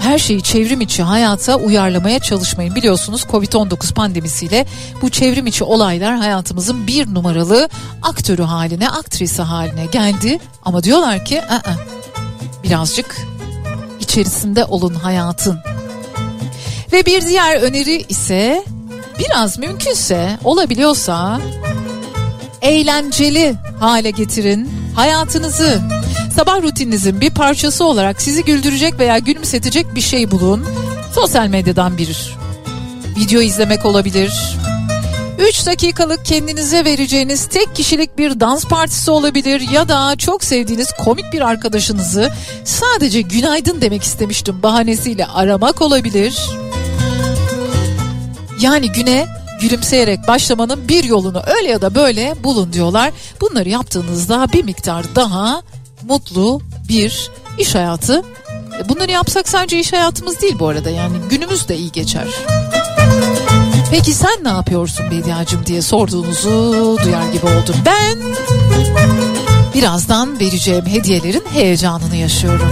her 0.00 0.18
şeyi 0.18 0.42
çevrim 0.42 0.80
içi 0.80 1.02
hayata 1.02 1.56
uyarlamaya 1.56 2.18
çalışmayın. 2.18 2.74
Biliyorsunuz 2.74 3.22
Covid-19 3.22 3.94
pandemisiyle 3.94 4.66
bu 5.02 5.10
çevrim 5.10 5.46
içi 5.46 5.64
olaylar 5.64 6.16
hayatımızın 6.16 6.86
bir 6.86 7.14
numaralı 7.14 7.68
aktörü 8.02 8.42
haline, 8.42 8.88
aktrisi 8.88 9.42
haline 9.42 9.86
geldi. 9.86 10.38
Ama 10.64 10.82
diyorlar 10.82 11.24
ki 11.24 11.42
Aa, 11.42 11.60
birazcık 12.62 13.16
içerisinde 14.00 14.64
olun 14.64 14.94
hayatın. 14.94 15.58
Ve 16.92 17.06
bir 17.06 17.26
diğer 17.26 17.60
öneri 17.60 18.04
ise 18.08 18.64
biraz 19.18 19.58
mümkünse 19.58 20.38
olabiliyorsa 20.44 21.40
eğlenceli 22.62 23.54
hale 23.80 24.10
getirin 24.10 24.70
hayatınızı. 24.94 25.80
Sabah 26.36 26.62
rutininizin 26.62 27.20
bir 27.20 27.30
parçası 27.30 27.84
olarak 27.84 28.22
sizi 28.22 28.44
güldürecek 28.44 28.98
veya 28.98 29.18
gülümsetecek 29.18 29.94
bir 29.94 30.00
şey 30.00 30.30
bulun. 30.30 30.66
Sosyal 31.14 31.46
medyadan 31.46 31.98
bir 31.98 32.36
video 33.16 33.40
izlemek 33.40 33.86
olabilir. 33.86 34.59
3 35.40 35.66
dakikalık 35.66 36.24
kendinize 36.24 36.84
vereceğiniz 36.84 37.46
tek 37.46 37.76
kişilik 37.76 38.18
bir 38.18 38.40
dans 38.40 38.64
partisi 38.64 39.10
olabilir 39.10 39.60
ya 39.72 39.88
da 39.88 40.16
çok 40.16 40.44
sevdiğiniz 40.44 40.92
komik 40.92 41.32
bir 41.32 41.40
arkadaşınızı 41.40 42.30
sadece 42.64 43.20
günaydın 43.20 43.80
demek 43.80 44.02
istemiştim 44.02 44.62
bahanesiyle 44.62 45.26
aramak 45.26 45.82
olabilir. 45.82 46.38
Yani 48.60 48.92
güne 48.92 49.26
gülümseyerek 49.60 50.28
başlamanın 50.28 50.88
bir 50.88 51.04
yolunu 51.04 51.42
öyle 51.58 51.68
ya 51.68 51.80
da 51.80 51.94
böyle 51.94 52.34
bulun 52.44 52.72
diyorlar. 52.72 53.12
Bunları 53.40 53.68
yaptığınızda 53.68 54.46
bir 54.52 54.64
miktar 54.64 55.04
daha 55.14 55.62
mutlu 56.02 56.60
bir 56.88 57.30
iş 57.58 57.74
hayatı. 57.74 58.22
E, 58.80 58.88
bunları 58.88 59.10
yapsak 59.10 59.48
sadece 59.48 59.78
iş 59.78 59.92
hayatımız 59.92 60.40
değil 60.40 60.56
bu 60.58 60.68
arada 60.68 60.90
yani 60.90 61.16
günümüz 61.30 61.68
de 61.68 61.76
iyi 61.76 61.92
geçer. 61.92 62.26
Peki 63.90 64.14
sen 64.14 64.44
ne 64.44 64.48
yapıyorsun 64.48 65.10
Bediacığım 65.10 65.66
diye 65.66 65.82
sorduğunuzu 65.82 66.50
duyar 67.04 67.32
gibi 67.32 67.46
oldum. 67.46 67.76
Ben 67.86 68.18
birazdan 69.74 70.40
vereceğim 70.40 70.86
hediyelerin 70.86 71.44
heyecanını 71.52 72.16
yaşıyorum. 72.16 72.68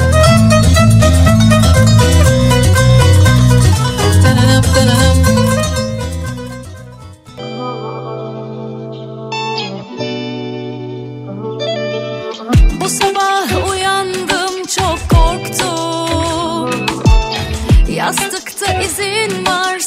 Bu 12.80 12.88
sabah 12.88 13.70
uyandım 13.70 14.66
çok 14.76 14.98
korktum 15.10 16.86
Yastıkta 17.90 18.80
izin 18.82 19.46
var 19.46 19.77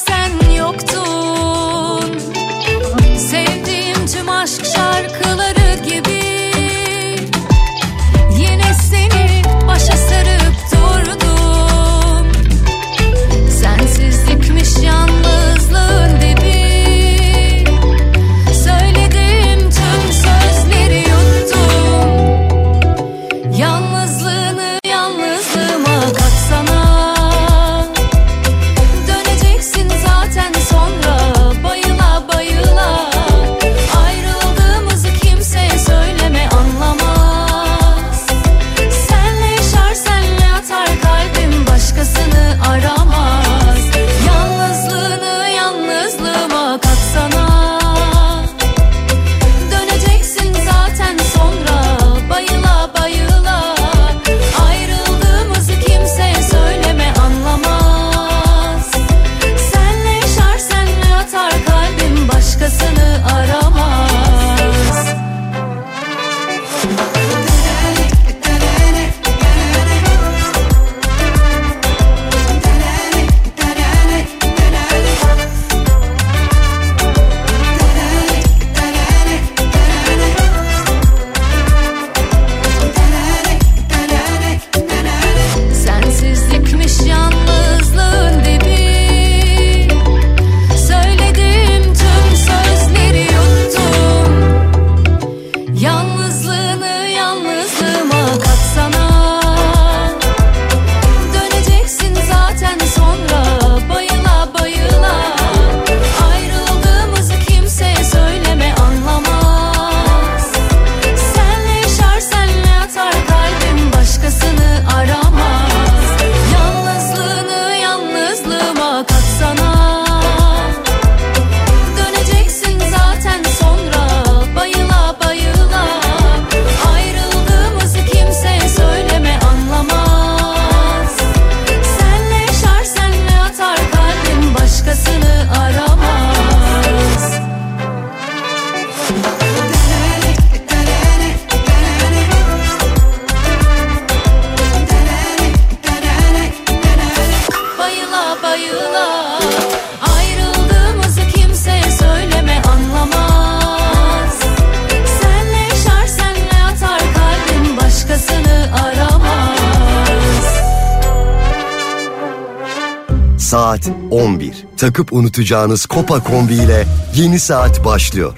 Saat 163.61 163.89
11. 164.11 164.65
Takıp 164.77 165.13
unutacağınız 165.13 165.85
Kopa 165.85 166.23
kombiyle 166.23 166.85
yeni 167.15 167.39
saat 167.39 167.85
başlıyor. 167.85 168.37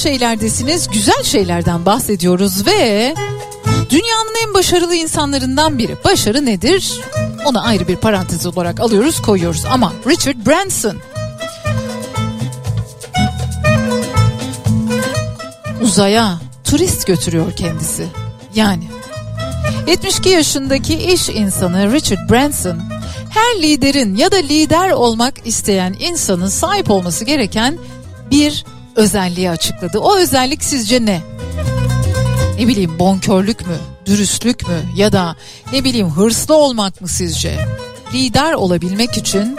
şeylerdesiniz. 0.00 0.88
Güzel 0.88 1.22
şeylerden 1.22 1.86
bahsediyoruz 1.86 2.66
ve 2.66 3.14
dünyanın 3.90 4.34
en 4.46 4.54
başarılı 4.54 4.94
insanlarından 4.94 5.78
biri. 5.78 5.96
Başarı 6.04 6.46
nedir? 6.46 7.00
Onu 7.44 7.66
ayrı 7.66 7.88
bir 7.88 7.96
parantez 7.96 8.46
olarak 8.46 8.80
alıyoruz, 8.80 9.22
koyuyoruz. 9.22 9.64
Ama 9.70 9.92
Richard 10.06 10.46
Branson 10.46 10.96
uzaya 15.82 16.38
turist 16.64 17.06
götürüyor 17.06 17.52
kendisi. 17.56 18.06
Yani 18.54 18.84
72 19.86 20.28
yaşındaki 20.28 20.94
iş 20.94 21.28
insanı 21.28 21.92
Richard 21.92 22.30
Branson 22.30 22.78
her 23.30 23.62
liderin 23.62 24.16
ya 24.16 24.32
da 24.32 24.36
lider 24.36 24.90
olmak 24.90 25.46
isteyen 25.46 25.96
insanın 26.00 26.48
sahip 26.48 26.90
olması 26.90 27.24
gereken 27.24 27.78
bir 28.30 28.64
özelliği 29.00 29.50
açıkladı. 29.50 29.98
O 29.98 30.16
özellik 30.16 30.64
sizce 30.64 31.04
ne? 31.04 31.20
Ne 32.58 32.68
bileyim 32.68 32.98
bonkörlük 32.98 33.66
mü? 33.66 33.76
Dürüstlük 34.06 34.68
mü? 34.68 34.74
Ya 34.96 35.12
da 35.12 35.36
ne 35.72 35.84
bileyim 35.84 36.10
hırslı 36.10 36.54
olmak 36.54 37.00
mı 37.00 37.08
sizce? 37.08 37.58
Lider 38.14 38.52
olabilmek 38.52 39.16
için 39.16 39.56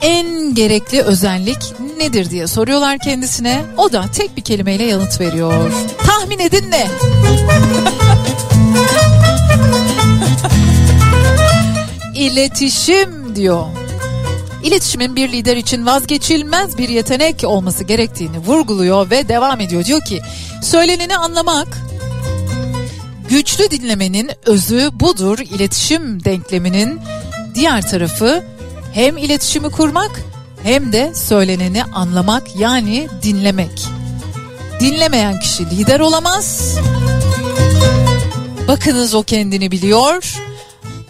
en 0.00 0.54
gerekli 0.54 1.02
özellik 1.02 1.58
nedir 1.98 2.30
diye 2.30 2.46
soruyorlar 2.46 2.98
kendisine. 2.98 3.64
O 3.76 3.92
da 3.92 4.04
tek 4.14 4.36
bir 4.36 4.42
kelimeyle 4.42 4.84
yanıt 4.84 5.20
veriyor. 5.20 5.72
Tahmin 6.06 6.38
edin 6.38 6.70
ne? 6.70 6.86
İletişim 12.14 13.36
diyor. 13.36 13.66
İletişimin 14.62 15.16
bir 15.16 15.32
lider 15.32 15.56
için 15.56 15.86
vazgeçilmez 15.86 16.78
bir 16.78 16.88
yetenek 16.88 17.44
olması 17.44 17.84
gerektiğini 17.84 18.38
vurguluyor 18.38 19.10
ve 19.10 19.28
devam 19.28 19.60
ediyor. 19.60 19.84
Diyor 19.84 20.00
ki 20.00 20.20
söyleneni 20.62 21.16
anlamak, 21.16 21.78
güçlü 23.28 23.70
dinlemenin 23.70 24.30
özü 24.46 24.90
budur. 24.92 25.38
İletişim 25.38 26.24
denkleminin 26.24 27.00
diğer 27.54 27.90
tarafı 27.90 28.44
hem 28.92 29.16
iletişimi 29.16 29.70
kurmak 29.70 30.20
hem 30.62 30.92
de 30.92 31.12
söyleneni 31.14 31.84
anlamak 31.84 32.56
yani 32.56 33.08
dinlemek. 33.22 33.86
Dinlemeyen 34.80 35.40
kişi 35.40 35.70
lider 35.70 36.00
olamaz. 36.00 36.76
Bakınız 38.68 39.14
o 39.14 39.22
kendini 39.22 39.70
biliyor. 39.70 40.34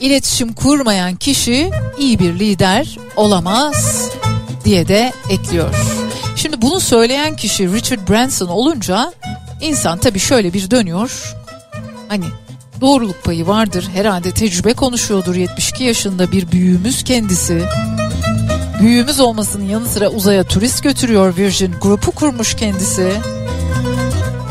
İletişim 0.03 0.53
kurmayan 0.53 1.17
kişi 1.17 1.71
iyi 1.99 2.19
bir 2.19 2.39
lider 2.39 2.99
olamaz 3.17 4.09
diye 4.65 4.89
de 4.89 5.13
ekliyor. 5.31 5.75
Şimdi 6.37 6.63
bunu 6.63 6.81
söyleyen 6.81 7.37
kişi 7.37 7.73
Richard 7.73 8.09
Branson 8.09 8.49
olunca 8.49 9.13
insan 9.61 9.99
tabii 9.99 10.19
şöyle 10.19 10.53
bir 10.53 10.71
dönüyor. 10.71 11.35
Hani 12.09 12.25
doğruluk 12.81 13.25
payı 13.25 13.47
vardır 13.47 13.89
herhalde 13.95 14.31
tecrübe 14.31 14.75
konuşuyordur 14.75 15.35
72 15.35 15.85
yaşında 15.85 16.33
bir 16.33 16.53
büyüğümüz 16.53 17.05
kendisi. 17.05 17.63
Büyüğümüz 18.81 19.21
olmasının 19.21 19.69
yanı 19.69 19.89
sıra 19.89 20.09
uzaya 20.09 20.45
turist 20.45 20.83
götürüyor 20.83 21.37
Virgin 21.37 21.75
grupu 21.81 22.11
kurmuş 22.11 22.55
kendisi. 22.55 23.13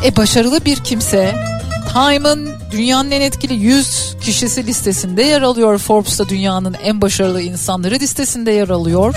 E 0.06 0.16
başarılı 0.16 0.66
bir 0.66 0.76
kimse. 0.76 1.51
Time'ın 1.94 2.50
dünyanın 2.72 3.12
en 3.12 3.22
etkili 3.22 3.54
100 3.54 4.16
kişisi 4.22 4.68
listesinde 4.68 5.24
yer 5.24 5.42
alıyor. 5.42 5.78
Forbes'ta 5.78 6.30
dünyanın 6.30 6.76
en 6.84 7.02
başarılı 7.02 7.42
insanları 7.42 7.96
listesinde 7.96 8.52
yer 8.52 8.70
alıyor. 8.70 9.16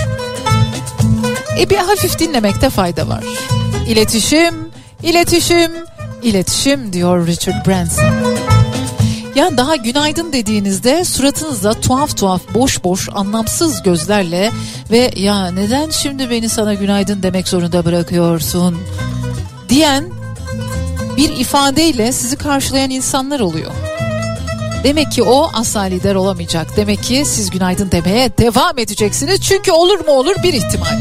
E 1.61 1.71
bir 1.71 1.77
hafif 1.77 2.19
dinlemekte 2.19 2.71
fayda 2.71 3.09
var. 3.09 3.25
İletişim, 3.89 4.55
iletişim, 5.03 5.73
iletişim 6.23 6.93
diyor 6.93 7.27
Richard 7.27 7.67
Branson. 7.67 8.13
Yani 9.35 9.57
daha 9.57 9.77
günaydın 9.77 10.33
dediğinizde 10.33 11.05
suratınızda 11.05 11.73
tuhaf 11.73 12.17
tuhaf 12.17 12.43
boş 12.55 12.85
boş 12.85 13.09
anlamsız 13.13 13.83
gözlerle 13.83 14.51
ve 14.91 15.11
ya 15.17 15.51
neden 15.51 15.91
şimdi 15.91 16.31
beni 16.31 16.49
sana 16.49 16.75
günaydın 16.75 17.23
demek 17.23 17.49
zorunda 17.49 17.85
bırakıyorsun 17.85 18.79
diyen 19.69 20.24
bir 21.17 21.37
ifadeyle 21.37 22.13
sizi 22.13 22.37
karşılayan 22.37 22.91
insanlar 22.91 23.41
oluyor. 23.41 23.71
Demek 24.85 25.13
ki 25.13 25.23
o 25.23 25.51
asla 25.55 25.81
lider 25.81 26.15
olamayacak. 26.15 26.77
Demek 26.77 27.03
ki 27.03 27.25
siz 27.27 27.51
günaydın 27.51 27.91
demeye 27.91 28.39
devam 28.39 28.79
edeceksiniz. 28.79 29.41
Çünkü 29.41 29.73
olur 29.73 29.99
mu 30.07 30.13
olur 30.13 30.35
bir 30.43 30.53
ihtimal. 30.53 30.99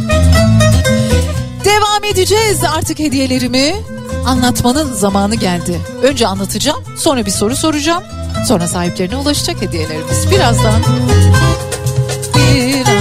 Devam 1.65 2.03
edeceğiz 2.03 2.59
artık 2.77 2.99
hediyelerimi 2.99 3.75
anlatmanın 4.25 4.93
zamanı 4.93 5.35
geldi. 5.35 5.81
Önce 6.03 6.27
anlatacağım, 6.27 6.83
sonra 6.97 7.25
bir 7.25 7.31
soru 7.31 7.55
soracağım. 7.55 8.03
Sonra 8.47 8.67
sahiplerine 8.67 9.15
ulaşacak 9.15 9.61
hediyelerimiz. 9.61 10.31
Birazdan 10.31 10.81
bir 12.35 12.92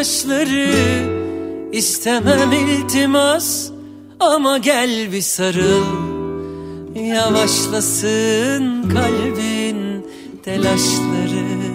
gözyaşları 0.00 0.70
istemem 1.72 2.52
iltimas 2.52 3.70
ama 4.20 4.58
gel 4.58 5.12
bir 5.12 5.20
sarıl 5.20 5.84
Yavaşlasın 6.94 8.90
kalbin 8.90 10.06
telaşları. 10.44 11.69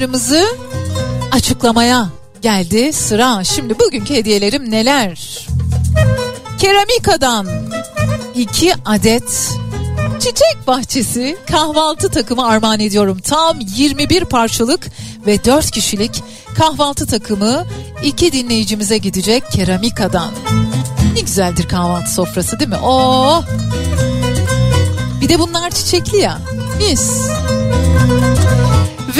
hediyalarımızı 0.00 0.46
açıklamaya 1.32 2.08
geldi 2.42 2.92
sıra. 2.92 3.44
Şimdi 3.44 3.78
bugünkü 3.78 4.14
hediyelerim 4.14 4.70
neler? 4.70 5.46
Keramika'dan 6.58 7.46
iki 8.34 8.74
adet 8.84 9.50
çiçek 10.18 10.66
bahçesi 10.66 11.36
kahvaltı 11.50 12.10
takımı 12.10 12.46
armağan 12.46 12.80
ediyorum. 12.80 13.18
Tam 13.18 13.58
21 13.76 14.24
parçalık 14.24 14.86
ve 15.26 15.44
4 15.44 15.70
kişilik 15.70 16.22
kahvaltı 16.54 17.06
takımı 17.06 17.66
iki 18.04 18.32
dinleyicimize 18.32 18.98
gidecek 18.98 19.50
Keramika'dan. 19.50 20.30
Ne 21.14 21.20
güzeldir 21.20 21.68
kahvaltı 21.68 22.10
sofrası 22.10 22.58
değil 22.60 22.70
mi? 22.70 22.78
Oo! 22.78 23.42
Bir 25.20 25.28
de 25.28 25.38
bunlar 25.38 25.70
çiçekli 25.70 26.16
ya. 26.16 26.38
Mis. 26.78 27.30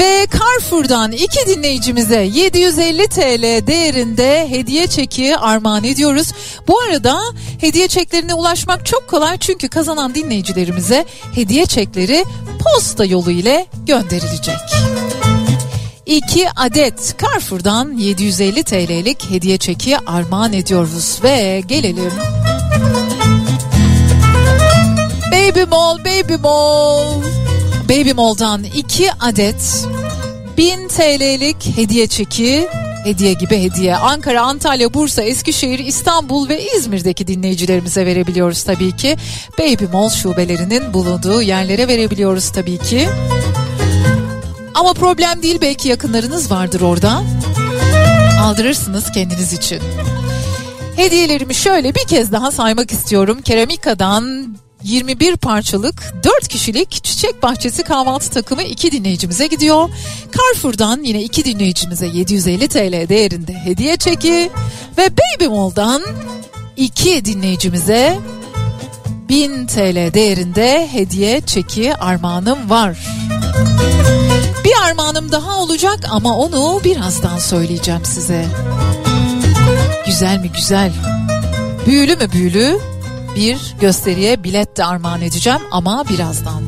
Ve 0.01 0.27
Carrefour'dan 0.39 1.11
iki 1.11 1.47
dinleyicimize 1.47 2.29
750 2.33 3.07
TL 3.07 3.67
değerinde 3.67 4.49
hediye 4.49 4.87
çeki 4.87 5.37
armağan 5.37 5.83
ediyoruz. 5.83 6.31
Bu 6.67 6.79
arada 6.79 7.21
hediye 7.61 7.87
çeklerine 7.87 8.33
ulaşmak 8.33 8.85
çok 8.85 9.07
kolay 9.07 9.37
çünkü 9.37 9.69
kazanan 9.69 10.15
dinleyicilerimize 10.15 11.05
hediye 11.35 11.65
çekleri 11.65 12.25
posta 12.59 13.05
yolu 13.05 13.31
ile 13.31 13.65
gönderilecek. 13.85 14.55
2 16.05 16.47
adet 16.55 17.15
Carrefour'dan 17.21 17.97
750 17.97 18.63
TL'lik 18.63 19.29
hediye 19.29 19.57
çeki 19.57 19.97
armağan 19.97 20.53
ediyoruz 20.53 21.19
ve 21.23 21.63
gelelim. 21.67 22.13
Baby 25.31 25.63
Mall, 25.63 25.99
Baby 25.99 26.35
Mall. 26.35 27.40
Baby 27.91 28.11
Mall'dan 28.11 28.63
2 28.63 29.11
adet 29.19 29.87
1000 30.57 30.87
TL'lik 30.87 31.77
hediye 31.77 32.07
çeki 32.07 32.67
hediye 33.03 33.33
gibi 33.33 33.63
hediye 33.63 33.95
Ankara, 33.95 34.41
Antalya, 34.41 34.93
Bursa, 34.93 35.21
Eskişehir, 35.21 35.79
İstanbul 35.79 36.49
ve 36.49 36.65
İzmir'deki 36.77 37.27
dinleyicilerimize 37.27 38.05
verebiliyoruz 38.05 38.63
tabii 38.63 38.95
ki. 38.95 39.17
Baby 39.59 39.85
Mall 39.93 40.09
şubelerinin 40.09 40.93
bulunduğu 40.93 41.41
yerlere 41.41 41.87
verebiliyoruz 41.87 42.49
tabii 42.49 42.77
ki. 42.77 43.09
Ama 44.73 44.93
problem 44.93 45.43
değil 45.43 45.57
belki 45.61 45.89
yakınlarınız 45.89 46.51
vardır 46.51 46.81
orada. 46.81 47.23
Aldırırsınız 48.41 49.11
kendiniz 49.11 49.53
için. 49.53 49.79
Hediyelerimi 50.95 51.55
şöyle 51.55 51.95
bir 51.95 52.05
kez 52.07 52.31
daha 52.31 52.51
saymak 52.51 52.91
istiyorum. 52.91 53.41
Keramika'dan 53.41 54.55
21 54.83 55.35
parçalık 55.35 56.13
4 56.23 56.47
kişilik 56.47 57.03
çiçek 57.03 57.43
bahçesi 57.43 57.83
kahvaltı 57.83 58.29
takımı 58.29 58.63
2 58.63 58.91
dinleyicimize 58.91 59.47
gidiyor. 59.47 59.89
Carrefour'dan 60.37 61.03
yine 61.03 61.23
2 61.23 61.45
dinleyicimize 61.45 62.07
750 62.07 62.67
TL 62.67 63.09
değerinde 63.09 63.53
hediye 63.53 63.97
çeki 63.97 64.51
ve 64.97 65.09
Baby 65.17 65.47
Mall'dan 65.47 66.01
2 66.77 67.25
dinleyicimize 67.25 68.19
1000 69.29 69.67
TL 69.67 70.13
değerinde 70.13 70.89
hediye 70.91 71.41
çeki 71.41 71.95
armağanım 71.95 72.69
var. 72.69 72.97
Bir 74.65 74.73
armağanım 74.89 75.31
daha 75.31 75.59
olacak 75.59 75.99
ama 76.09 76.37
onu 76.37 76.81
birazdan 76.83 77.37
söyleyeceğim 77.37 78.05
size. 78.05 78.45
Güzel 80.05 80.39
mi 80.39 80.51
güzel? 80.55 80.91
Büyülü 81.85 82.15
mü 82.15 82.31
büyülü? 82.31 82.79
Bir 83.35 83.75
gösteriye 83.81 84.43
bilet 84.43 84.77
de 84.77 84.85
armağan 84.85 85.21
edeceğim 85.21 85.61
ama 85.71 86.03
birazdan. 86.09 86.63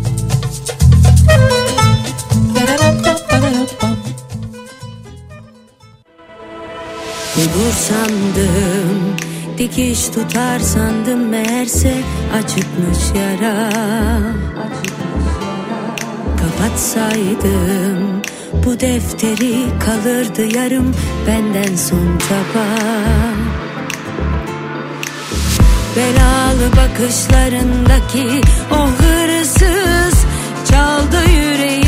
Bulur 7.36 7.74
sandım 7.74 9.16
Dikiş 9.57 10.07
tutar 10.07 10.59
sandım 10.59 11.30
meğerse 11.30 11.93
açıkmış 12.34 12.97
yara 13.16 13.70
Kapatsaydım 16.38 18.22
bu 18.66 18.80
defteri 18.80 19.66
kalırdı 19.86 20.57
yarım 20.57 20.95
benden 21.28 21.76
son 21.76 22.18
çaba 22.18 22.66
Belalı 25.95 26.71
bakışlarındaki 26.77 28.41
o 28.71 28.87
hırsız 28.87 30.25
çaldı 30.71 31.29
yüreğimi 31.29 31.82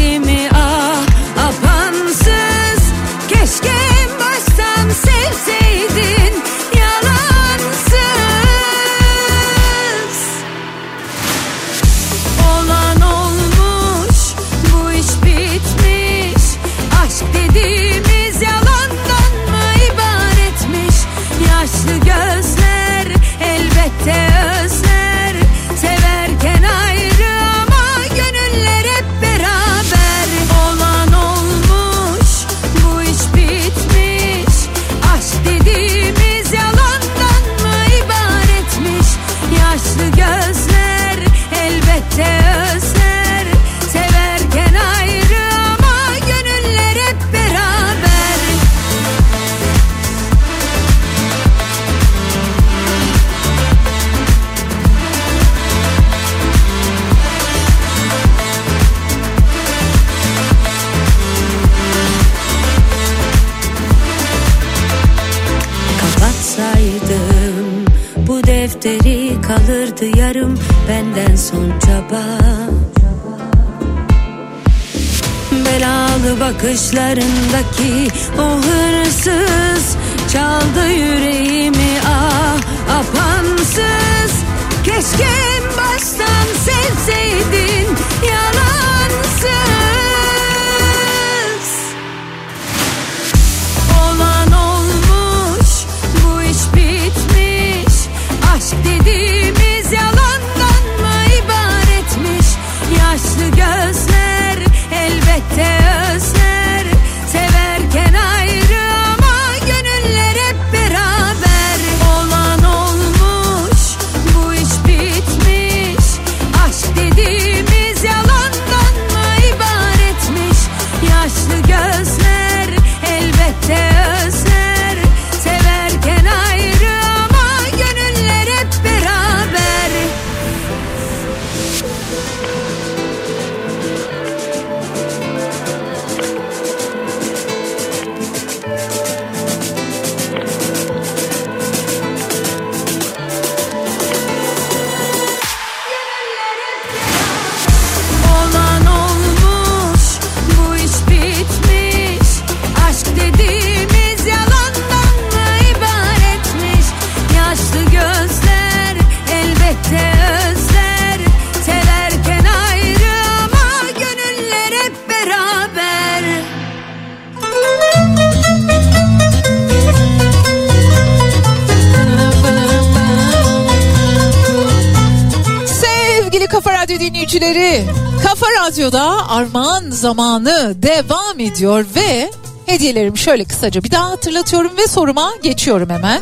dinleyicileri, 177.06 177.84
Kafa 178.24 178.46
Radyo'da 178.46 179.30
armağan 179.30 179.90
zamanı 179.90 180.76
devam 180.84 181.40
ediyor 181.40 181.86
ve 181.96 182.32
hediyelerimi 182.66 183.18
şöyle 183.18 183.46
kısaca 183.46 183.84
bir 183.84 183.92
daha 183.92 184.10
hatırlatıyorum 184.10 184.78
ve 184.78 184.88
soruma 184.88 185.34
geçiyorum 185.44 185.90
hemen. 185.90 186.22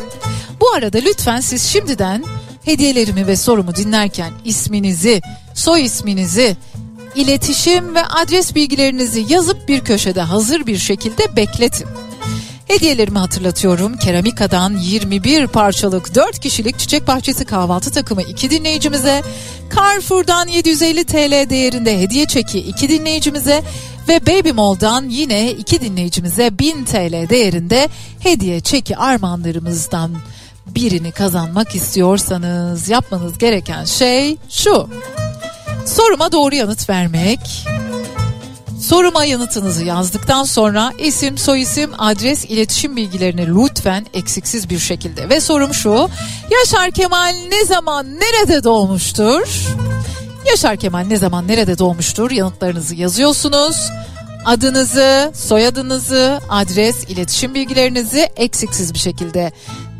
Bu 0.60 0.70
arada 0.70 0.98
lütfen 0.98 1.40
siz 1.40 1.62
şimdiden 1.62 2.24
hediyelerimi 2.64 3.26
ve 3.26 3.36
sorumu 3.36 3.74
dinlerken 3.74 4.32
isminizi, 4.44 5.22
soy 5.54 5.84
isminizi, 5.84 6.56
iletişim 7.14 7.94
ve 7.94 8.04
adres 8.04 8.54
bilgilerinizi 8.54 9.24
yazıp 9.28 9.68
bir 9.68 9.80
köşede 9.80 10.20
hazır 10.20 10.66
bir 10.66 10.78
şekilde 10.78 11.36
bekletin. 11.36 11.86
Hediyelerimi 12.74 13.18
hatırlatıyorum. 13.18 13.96
Keramika'dan 13.96 14.76
21 14.76 15.46
parçalık 15.46 16.14
4 16.14 16.38
kişilik 16.38 16.78
çiçek 16.78 17.06
bahçesi 17.06 17.44
kahvaltı 17.44 17.90
takımı 17.90 18.22
2 18.22 18.50
dinleyicimize, 18.50 19.22
Carrefour'dan 19.76 20.48
750 20.48 21.04
TL 21.04 21.50
değerinde 21.50 22.00
hediye 22.00 22.26
çeki 22.26 22.58
2 22.58 22.88
dinleyicimize 22.88 23.62
Ve 24.08 24.26
Baby 24.26 24.50
Mall'dan 24.50 25.08
yine 25.08 25.50
iki 25.50 25.80
dinleyicimize 25.80 26.58
1000 26.58 26.84
TL 26.84 27.28
değerinde 27.28 27.88
hediye 28.18 28.60
çeki 28.60 28.96
armağanlarımızdan 28.96 30.10
birini 30.66 31.12
kazanmak 31.12 31.74
istiyorsanız 31.74 32.88
yapmanız 32.88 33.38
gereken 33.38 33.84
şey 33.84 34.36
şu. 34.50 34.88
Soruma 35.86 36.32
doğru 36.32 36.54
yanıt 36.54 36.90
vermek. 36.90 37.40
Soruma 38.88 39.24
yanıtınızı 39.24 39.84
yazdıktan 39.84 40.44
sonra 40.44 40.92
isim, 40.98 41.38
soyisim, 41.38 41.90
adres, 41.98 42.44
iletişim 42.44 42.96
bilgilerini 42.96 43.46
lütfen 43.46 44.06
eksiksiz 44.14 44.70
bir 44.70 44.78
şekilde. 44.78 45.28
Ve 45.28 45.40
sorum 45.40 45.74
şu. 45.74 46.08
Yaşar 46.50 46.90
Kemal 46.90 47.34
ne 47.50 47.64
zaman 47.64 48.06
nerede 48.06 48.64
doğmuştur? 48.64 49.66
Yaşar 50.46 50.76
Kemal 50.76 51.00
ne 51.00 51.16
zaman 51.16 51.48
nerede 51.48 51.78
doğmuştur? 51.78 52.30
Yanıtlarınızı 52.30 52.94
yazıyorsunuz. 52.94 53.76
Adınızı, 54.44 55.32
soyadınızı, 55.34 56.40
adres, 56.48 57.04
iletişim 57.04 57.54
bilgilerinizi 57.54 58.28
eksiksiz 58.36 58.94
bir 58.94 58.98
şekilde 58.98 59.52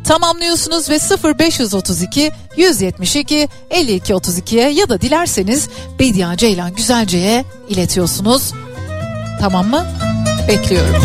tamamlıyorsunuz 0.03 0.89
ve 0.89 0.99
0532 1.39 2.31
172 2.57 3.49
52 3.69 4.13
32'ye 4.13 4.69
ya 4.69 4.89
da 4.89 5.01
dilerseniz 5.01 5.69
Bediye 5.99 6.37
Ceylan 6.37 6.75
Güzelce'ye 6.75 7.45
iletiyorsunuz. 7.69 8.53
Tamam 9.39 9.67
mı? 9.67 9.85
Bekliyorum. 10.47 10.95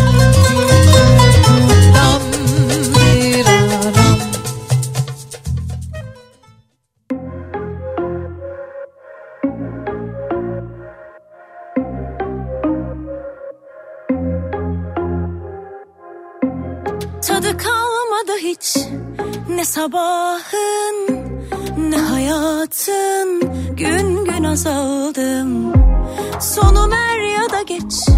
Tadı 17.23 17.57
kalmadı 17.57 18.33
hiç. 18.43 18.77
Ne 19.49 19.65
sabahın 19.65 21.31
ne 21.91 21.97
hayatın. 21.97 23.41
Gün 23.77 24.25
gün 24.25 24.45
azaldım. 24.45 25.73
Sonum 26.41 26.93
er 26.93 27.21
ya 27.21 27.51
da 27.51 27.63
geç 27.63 28.10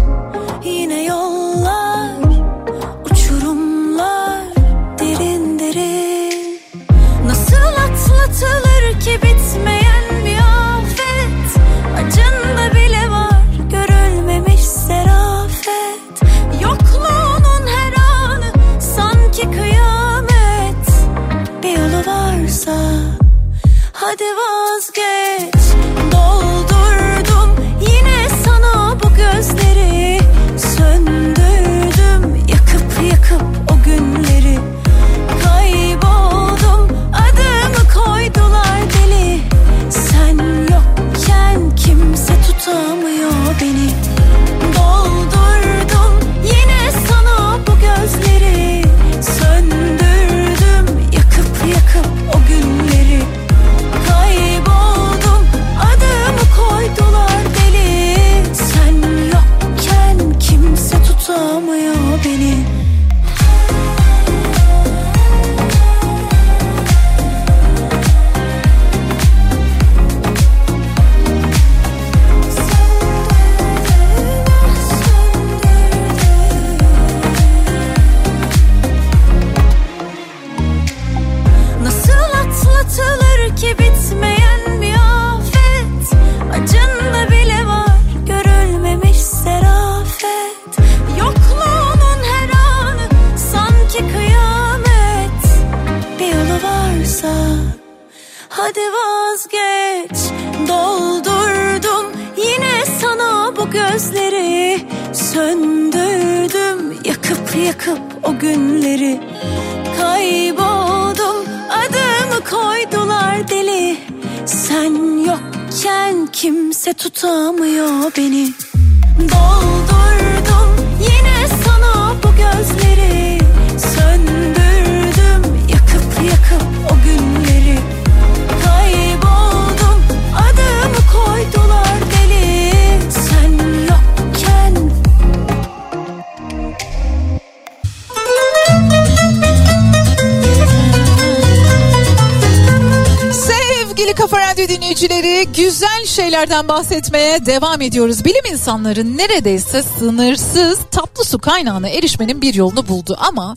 dinleyicileri 145.03 145.47
güzel 145.53 146.05
şeylerden 146.05 146.67
bahsetmeye 146.67 147.45
devam 147.45 147.81
ediyoruz. 147.81 148.25
Bilim 148.25 148.45
insanları 148.51 149.17
neredeyse 149.17 149.83
sınırsız 149.99 150.79
tatlı 150.91 151.23
su 151.23 151.39
kaynağına 151.39 151.89
erişmenin 151.89 152.41
bir 152.41 152.53
yolunu 152.53 152.87
buldu 152.87 153.17
ama 153.19 153.55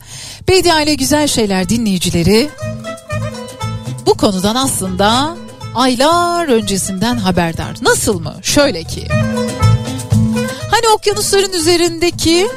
ile 0.50 0.94
Güzel 0.94 1.26
Şeyler 1.26 1.68
dinleyicileri 1.68 2.48
bu 4.06 4.14
konudan 4.14 4.54
aslında 4.54 5.36
aylar 5.74 6.48
öncesinden 6.48 7.16
haberdar. 7.16 7.76
Nasıl 7.82 8.20
mı? 8.20 8.34
Şöyle 8.42 8.84
ki 8.84 9.08
hani 10.70 10.88
okyanusların 10.94 11.52
üzerindeki 11.52 12.48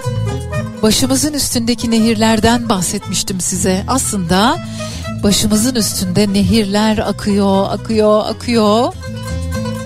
başımızın 0.82 1.34
üstündeki 1.34 1.92
nehirlerden 1.92 2.70
bahsetmiştim 2.70 3.42
size. 3.42 3.84
Aslında 3.88 4.60
başımızın 5.24 5.76
üstünde 5.76 6.34
nehirler 6.34 6.98
akıyor, 6.98 7.72
akıyor, 7.72 8.26
akıyor. 8.26 8.94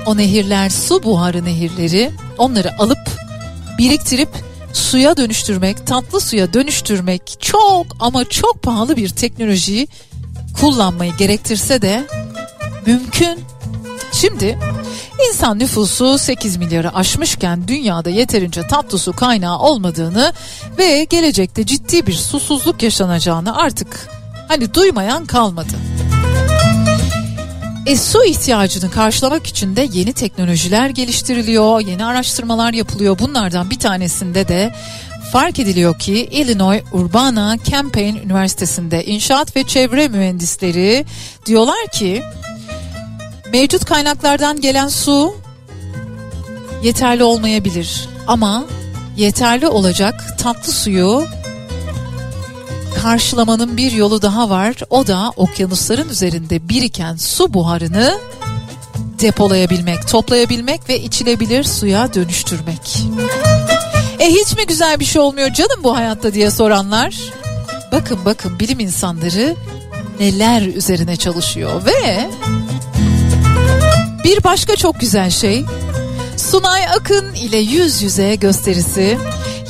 O 0.05 0.17
nehirler 0.17 0.69
su 0.69 1.03
buharı 1.03 1.45
nehirleri. 1.45 2.11
Onları 2.37 2.79
alıp 2.79 2.99
biriktirip 3.77 4.29
suya 4.73 5.17
dönüştürmek, 5.17 5.87
tatlı 5.87 6.21
suya 6.21 6.53
dönüştürmek 6.53 7.37
çok 7.39 7.85
ama 7.99 8.25
çok 8.25 8.63
pahalı 8.63 8.97
bir 8.97 9.09
teknolojiyi 9.09 9.87
kullanmayı 10.61 11.17
gerektirse 11.17 11.81
de 11.81 12.07
mümkün. 12.85 13.39
Şimdi 14.11 14.59
insan 15.29 15.59
nüfusu 15.59 16.17
8 16.17 16.57
milyarı 16.57 16.95
aşmışken 16.95 17.67
dünyada 17.67 18.09
yeterince 18.09 18.61
tatlı 18.67 18.97
su 18.97 19.13
kaynağı 19.13 19.59
olmadığını 19.59 20.33
ve 20.77 21.03
gelecekte 21.03 21.65
ciddi 21.65 22.07
bir 22.07 22.13
susuzluk 22.13 22.83
yaşanacağını 22.83 23.57
artık 23.57 24.09
hani 24.47 24.73
duymayan 24.73 25.25
kalmadı. 25.25 25.73
E 27.85 27.97
su 27.97 28.25
ihtiyacını 28.25 28.91
karşılamak 28.91 29.47
için 29.47 29.75
de 29.75 29.89
yeni 29.93 30.13
teknolojiler 30.13 30.89
geliştiriliyor, 30.89 31.79
yeni 31.79 32.05
araştırmalar 32.05 32.73
yapılıyor. 32.73 33.19
Bunlardan 33.19 33.69
bir 33.69 33.79
tanesinde 33.79 34.47
de 34.47 34.73
fark 35.31 35.59
ediliyor 35.59 35.99
ki 35.99 36.27
Illinois 36.31 36.83
Urbana-Champaign 36.91 38.25
Üniversitesi'nde 38.25 39.05
inşaat 39.05 39.55
ve 39.55 39.63
çevre 39.63 40.07
mühendisleri 40.07 41.05
diyorlar 41.45 41.87
ki 41.93 42.23
mevcut 43.51 43.85
kaynaklardan 43.85 44.61
gelen 44.61 44.87
su 44.87 45.35
yeterli 46.83 47.23
olmayabilir. 47.23 48.09
Ama 48.27 48.65
yeterli 49.17 49.67
olacak 49.67 50.35
tatlı 50.37 50.71
suyu 50.71 51.25
karşılamanın 53.03 53.77
bir 53.77 53.91
yolu 53.91 54.21
daha 54.21 54.49
var. 54.49 54.75
O 54.89 55.07
da 55.07 55.31
okyanusların 55.35 56.09
üzerinde 56.09 56.69
biriken 56.69 57.15
su 57.15 57.53
buharını 57.53 58.19
depolayabilmek, 59.21 60.07
toplayabilmek 60.07 60.89
ve 60.89 60.99
içilebilir 61.01 61.63
suya 61.63 62.13
dönüştürmek. 62.13 62.97
E 64.19 64.29
hiç 64.29 64.57
mi 64.57 64.65
güzel 64.67 64.99
bir 64.99 65.05
şey 65.05 65.21
olmuyor 65.21 65.53
canım 65.53 65.83
bu 65.83 65.95
hayatta 65.95 66.33
diye 66.33 66.51
soranlar? 66.51 67.15
Bakın 67.91 68.19
bakın 68.25 68.59
bilim 68.59 68.79
insanları 68.79 69.55
neler 70.19 70.61
üzerine 70.61 71.15
çalışıyor 71.15 71.85
ve 71.85 72.29
bir 74.23 74.43
başka 74.43 74.75
çok 74.75 74.99
güzel 74.99 75.29
şey 75.29 75.65
Sunay 76.37 76.87
Akın 76.87 77.33
ile 77.33 77.57
yüz 77.57 78.01
yüze 78.01 78.35
gösterisi 78.35 79.17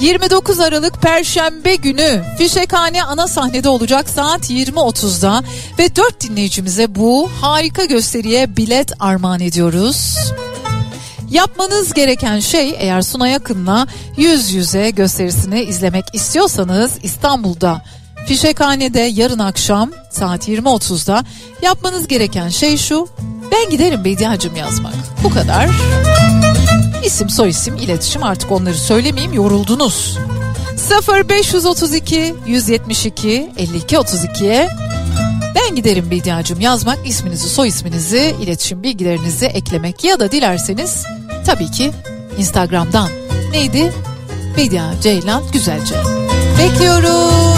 29 0.01 0.59
Aralık 0.59 1.01
Perşembe 1.01 1.75
günü 1.75 2.23
Fişekhane 2.37 3.03
ana 3.03 3.27
sahnede 3.27 3.69
olacak 3.69 4.09
saat 4.09 4.49
20.30'da 4.49 5.43
ve 5.79 5.95
4 5.95 6.21
dinleyicimize 6.21 6.95
bu 6.95 7.29
harika 7.41 7.85
gösteriye 7.85 8.57
bilet 8.57 8.91
armağan 8.99 9.39
ediyoruz. 9.39 10.17
Yapmanız 11.29 11.93
gereken 11.93 12.39
şey 12.39 12.75
eğer 12.77 13.01
Sunay 13.01 13.35
Akın'la 13.35 13.87
yüz 14.17 14.53
yüze 14.53 14.89
gösterisini 14.89 15.61
izlemek 15.61 16.05
istiyorsanız 16.13 16.91
İstanbul'da 17.03 17.81
Fişekhane'de 18.27 18.99
yarın 18.99 19.39
akşam 19.39 19.91
saat 20.11 20.47
20.30'da 20.47 21.23
yapmanız 21.61 22.07
gereken 22.07 22.49
şey 22.49 22.77
şu. 22.77 23.07
Ben 23.51 23.69
giderim 23.69 24.05
Bediacım 24.05 24.55
yazmak. 24.55 24.93
Bu 25.23 25.29
kadar. 25.29 25.69
İsim 27.05 27.29
soyisim 27.29 27.75
iletişim 27.75 28.23
artık 28.23 28.51
onları 28.51 28.73
söylemeyeyim 28.77 29.33
yoruldunuz. 29.33 30.17
0532 31.29 32.35
172 32.47 33.51
52 33.57 33.95
32'ye 33.95 34.69
ben 35.55 35.75
giderim 35.75 36.11
Bediacım 36.11 36.61
yazmak 36.61 37.07
isminizi 37.07 37.49
soy 37.49 37.67
isminizi 37.67 38.35
iletişim 38.41 38.83
bilgilerinizi 38.83 39.45
eklemek 39.45 40.03
ya 40.03 40.19
da 40.19 40.31
dilerseniz 40.31 41.03
tabii 41.45 41.71
ki 41.71 41.91
Instagram'dan 42.37 43.09
neydi? 43.51 43.93
Bedia 44.57 45.01
Ceylan 45.01 45.43
Güzelce. 45.51 45.95
Bekliyorum. 46.59 47.52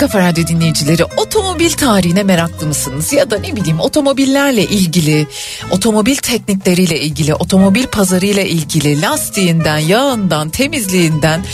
Kafa 0.00 0.18
Radyo 0.18 0.46
dinleyicileri 0.46 1.04
otomobil 1.04 1.70
tarihine 1.70 2.22
meraklı 2.22 2.66
mısınız? 2.66 3.12
Ya 3.12 3.30
da 3.30 3.38
ne 3.38 3.56
bileyim 3.56 3.80
otomobillerle 3.80 4.64
ilgili, 4.64 5.26
otomobil 5.70 6.16
teknikleriyle 6.16 7.00
ilgili, 7.00 7.34
otomobil 7.34 7.86
pazarıyla 7.86 8.42
ilgili, 8.42 9.02
lastiğinden, 9.02 9.78
yağından, 9.78 10.50
temizliğinden 10.50 11.44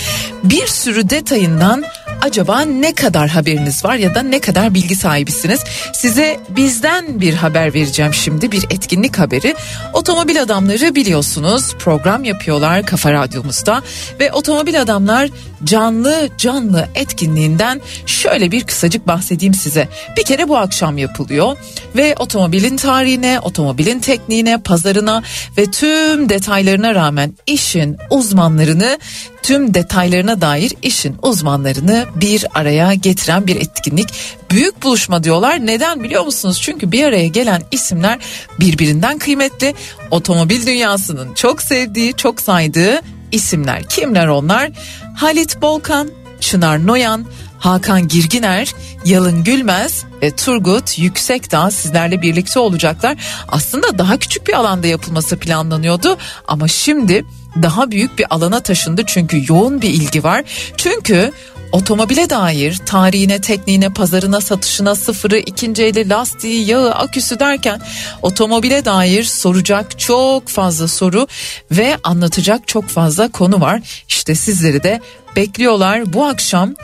bir 0.44 0.66
sürü 0.66 1.10
detayından 1.10 1.84
acaba 2.22 2.60
ne 2.60 2.94
kadar 2.94 3.28
haberiniz 3.28 3.84
var 3.84 3.96
ya 3.96 4.14
da 4.14 4.22
ne 4.22 4.40
kadar 4.40 4.74
bilgi 4.74 4.96
sahibisiniz? 4.96 5.60
Size 5.92 6.40
bizden 6.48 7.20
bir 7.20 7.34
haber 7.34 7.74
vereceğim 7.74 8.14
şimdi 8.14 8.52
bir 8.52 8.64
etkinlik 8.64 9.18
haberi. 9.18 9.54
Otomobil 9.92 10.42
adamları 10.42 10.94
biliyorsunuz 10.94 11.74
program 11.78 12.24
yapıyorlar 12.24 12.86
Kafa 12.86 13.12
Radyomuzda 13.12 13.82
ve 14.20 14.32
otomobil 14.32 14.82
adamlar 14.82 15.30
canlı 15.64 16.28
canlı 16.38 16.88
etkinliğinden 16.94 17.80
şöyle 18.06 18.50
bir 18.50 18.64
kısacık 18.64 19.06
bahsedeyim 19.06 19.54
size. 19.54 19.88
Bir 20.16 20.24
kere 20.24 20.48
bu 20.48 20.56
akşam 20.56 20.98
yapılıyor 20.98 21.56
ve 21.96 22.14
otomobilin 22.18 22.76
tarihine, 22.76 23.40
otomobilin 23.40 24.00
tekniğine, 24.00 24.58
pazarına 24.58 25.22
ve 25.58 25.70
tüm 25.70 26.28
detaylarına 26.28 26.94
rağmen 26.94 27.34
işin 27.46 27.96
uzmanlarını 28.10 28.98
tüm 29.46 29.74
detaylarına 29.74 30.40
dair 30.40 30.72
işin 30.82 31.16
uzmanlarını 31.22 32.06
bir 32.14 32.46
araya 32.54 32.94
getiren 32.94 33.46
bir 33.46 33.56
etkinlik. 33.56 34.08
Büyük 34.50 34.82
buluşma 34.82 35.24
diyorlar. 35.24 35.66
Neden 35.66 36.02
biliyor 36.02 36.24
musunuz? 36.24 36.60
Çünkü 36.62 36.92
bir 36.92 37.04
araya 37.04 37.26
gelen 37.26 37.62
isimler 37.70 38.18
birbirinden 38.60 39.18
kıymetli. 39.18 39.74
Otomobil 40.10 40.66
dünyasının 40.66 41.34
çok 41.34 41.62
sevdiği, 41.62 42.14
çok 42.16 42.40
saydığı 42.40 43.00
isimler. 43.32 43.88
Kimler 43.88 44.26
onlar? 44.26 44.70
Halit 45.16 45.62
Bolkan, 45.62 46.10
Çınar 46.40 46.86
Noyan, 46.86 47.26
Hakan 47.58 48.08
Girginer, 48.08 48.74
Yalın 49.04 49.44
Gülmez 49.44 50.04
ve 50.22 50.36
Turgut 50.36 50.98
Yüksekdağ 50.98 51.70
sizlerle 51.70 52.22
birlikte 52.22 52.60
olacaklar. 52.60 53.16
Aslında 53.48 53.98
daha 53.98 54.16
küçük 54.16 54.48
bir 54.48 54.52
alanda 54.52 54.86
yapılması 54.86 55.36
planlanıyordu 55.36 56.18
ama 56.48 56.68
şimdi 56.68 57.24
daha 57.62 57.90
büyük 57.90 58.18
bir 58.18 58.34
alana 58.34 58.60
taşındı 58.60 59.02
çünkü 59.06 59.42
yoğun 59.48 59.82
bir 59.82 59.90
ilgi 59.90 60.24
var. 60.24 60.44
Çünkü 60.76 61.32
otomobile 61.72 62.30
dair 62.30 62.80
tarihine, 62.86 63.40
tekniğine, 63.40 63.88
pazarına, 63.88 64.40
satışına, 64.40 64.94
sıfırı, 64.94 65.38
ikinci 65.38 65.82
eli, 65.82 66.08
lastiği, 66.08 66.66
yağı, 66.66 66.94
aküsü 66.94 67.38
derken 67.38 67.80
otomobile 68.22 68.84
dair 68.84 69.24
soracak 69.24 69.98
çok 69.98 70.48
fazla 70.48 70.88
soru 70.88 71.26
ve 71.70 71.96
anlatacak 72.02 72.68
çok 72.68 72.88
fazla 72.88 73.28
konu 73.28 73.60
var. 73.60 73.80
İşte 74.08 74.34
sizleri 74.34 74.82
de 74.82 75.00
bekliyorlar 75.36 76.12
bu 76.12 76.24
akşam. 76.24 76.74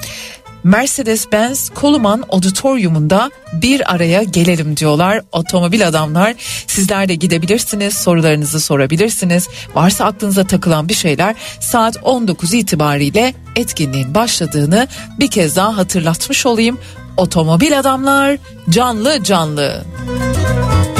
Mercedes-Benz 0.65 1.71
Koluman 1.75 2.25
Auditorium'unda 2.29 3.31
bir 3.53 3.95
araya 3.95 4.23
gelelim 4.23 4.77
diyorlar 4.77 5.21
otomobil 5.33 5.89
adamlar. 5.89 6.35
Sizler 6.67 7.09
de 7.09 7.15
gidebilirsiniz, 7.15 7.95
sorularınızı 7.95 8.61
sorabilirsiniz. 8.61 9.49
Varsa 9.75 10.05
aklınıza 10.05 10.47
takılan 10.47 10.89
bir 10.89 10.95
şeyler 10.95 11.35
saat 11.61 11.97
19 12.03 12.55
itibariyle 12.55 13.35
etkinliğin 13.57 14.15
başladığını 14.15 14.89
bir 15.19 15.31
kez 15.31 15.57
daha 15.57 15.77
hatırlatmış 15.77 16.47
olayım. 16.47 16.79
Otomobil 17.17 17.79
adamlar 17.79 18.39
canlı 18.71 19.25
canlı. 19.25 19.85
2006, 20.13 20.91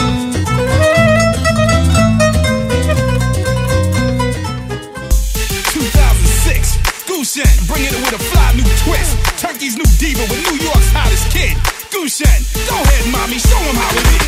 twist. 9.63 9.79
New 9.79 9.85
diva 9.99 10.23
with 10.23 10.43
New 10.51 10.65
York's 10.65 10.91
hottest 10.93 11.31
kid. 11.31 11.57
Gushen, 11.91 12.43
go 12.69 12.75
ahead, 12.75 13.13
mommy, 13.13 13.39
show 13.39 13.59
him 13.59 13.77
how 13.77 13.91
it 13.95 14.17
is. 14.17 14.22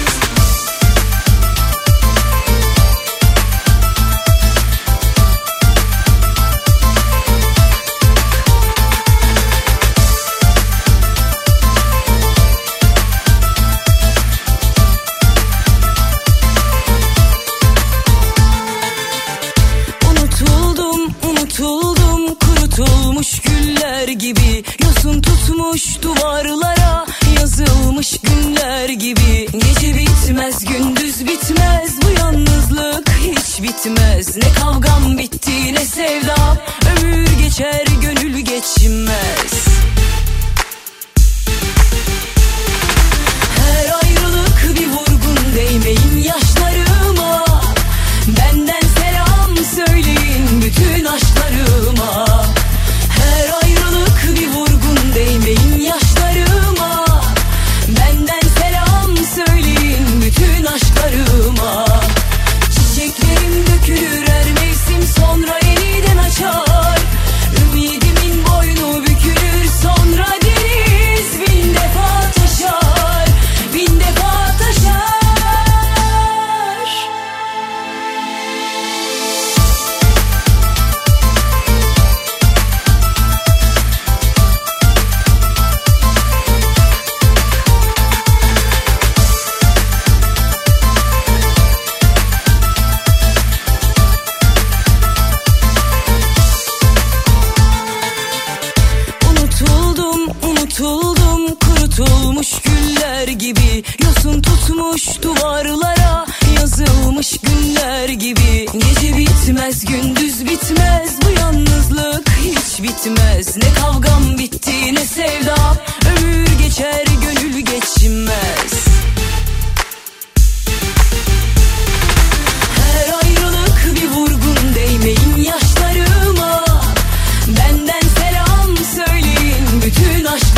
benden 127.75 128.01
selam 128.01 128.77
söyleyin. 128.77 129.83
Bütün 129.83 130.25
aşk 130.25 130.54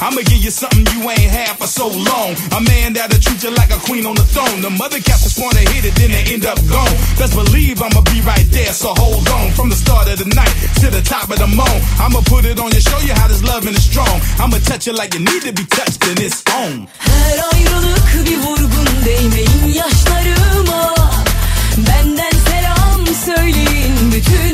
I'ma 0.00 0.22
give 0.26 0.42
you 0.42 0.50
something 0.50 0.86
you 0.94 1.10
ain't 1.10 1.30
had 1.30 1.58
for 1.58 1.66
so 1.66 1.88
long. 1.88 2.34
A 2.56 2.60
man 2.60 2.92
that'll 2.94 3.20
treat 3.20 3.42
you 3.42 3.50
like 3.50 3.70
a 3.70 3.80
queen 3.86 4.06
on 4.06 4.14
the 4.14 4.26
throne. 4.26 4.62
The 4.62 4.70
mother 4.70 4.98
wanna 5.38 5.64
hit 5.72 5.84
it, 5.84 5.94
then 5.94 6.10
they 6.10 6.24
end 6.34 6.46
up 6.46 6.58
gone. 6.68 6.94
Best 7.18 7.34
believe 7.34 7.82
I'ma 7.82 8.00
be 8.02 8.20
right 8.22 8.46
there, 8.50 8.72
so 8.72 8.94
hold 8.94 9.28
on. 9.28 9.50
From 9.52 9.68
the 9.70 9.76
start 9.76 10.08
of 10.08 10.18
the 10.18 10.28
night 10.34 10.54
to 10.80 10.90
the 10.90 11.02
top 11.02 11.30
of 11.30 11.38
the 11.38 11.46
moon, 11.46 11.78
I'ma 11.98 12.20
put 12.26 12.44
it 12.44 12.58
on 12.58 12.70
you, 12.72 12.80
show 12.80 12.98
you 13.00 13.14
how 13.14 13.28
this 13.28 13.42
loving 13.42 13.74
is 13.74 13.84
strong. 13.84 14.20
I'ma 14.38 14.58
touch 14.64 14.86
you 14.86 14.94
like 14.94 15.14
you 15.14 15.20
need 15.20 15.42
to 15.42 15.52
be 15.52 15.64
touched, 15.66 16.02
and 16.08 16.18
it's 16.20 16.42
on. 16.54 16.88
Her 16.98 17.38
ayrılık 17.52 18.26
bir 18.26 18.38
vurgun 18.38 18.84
Benden 21.76 22.38
selam 22.48 23.06
söyleyin 23.26 24.12
bütün 24.12 24.53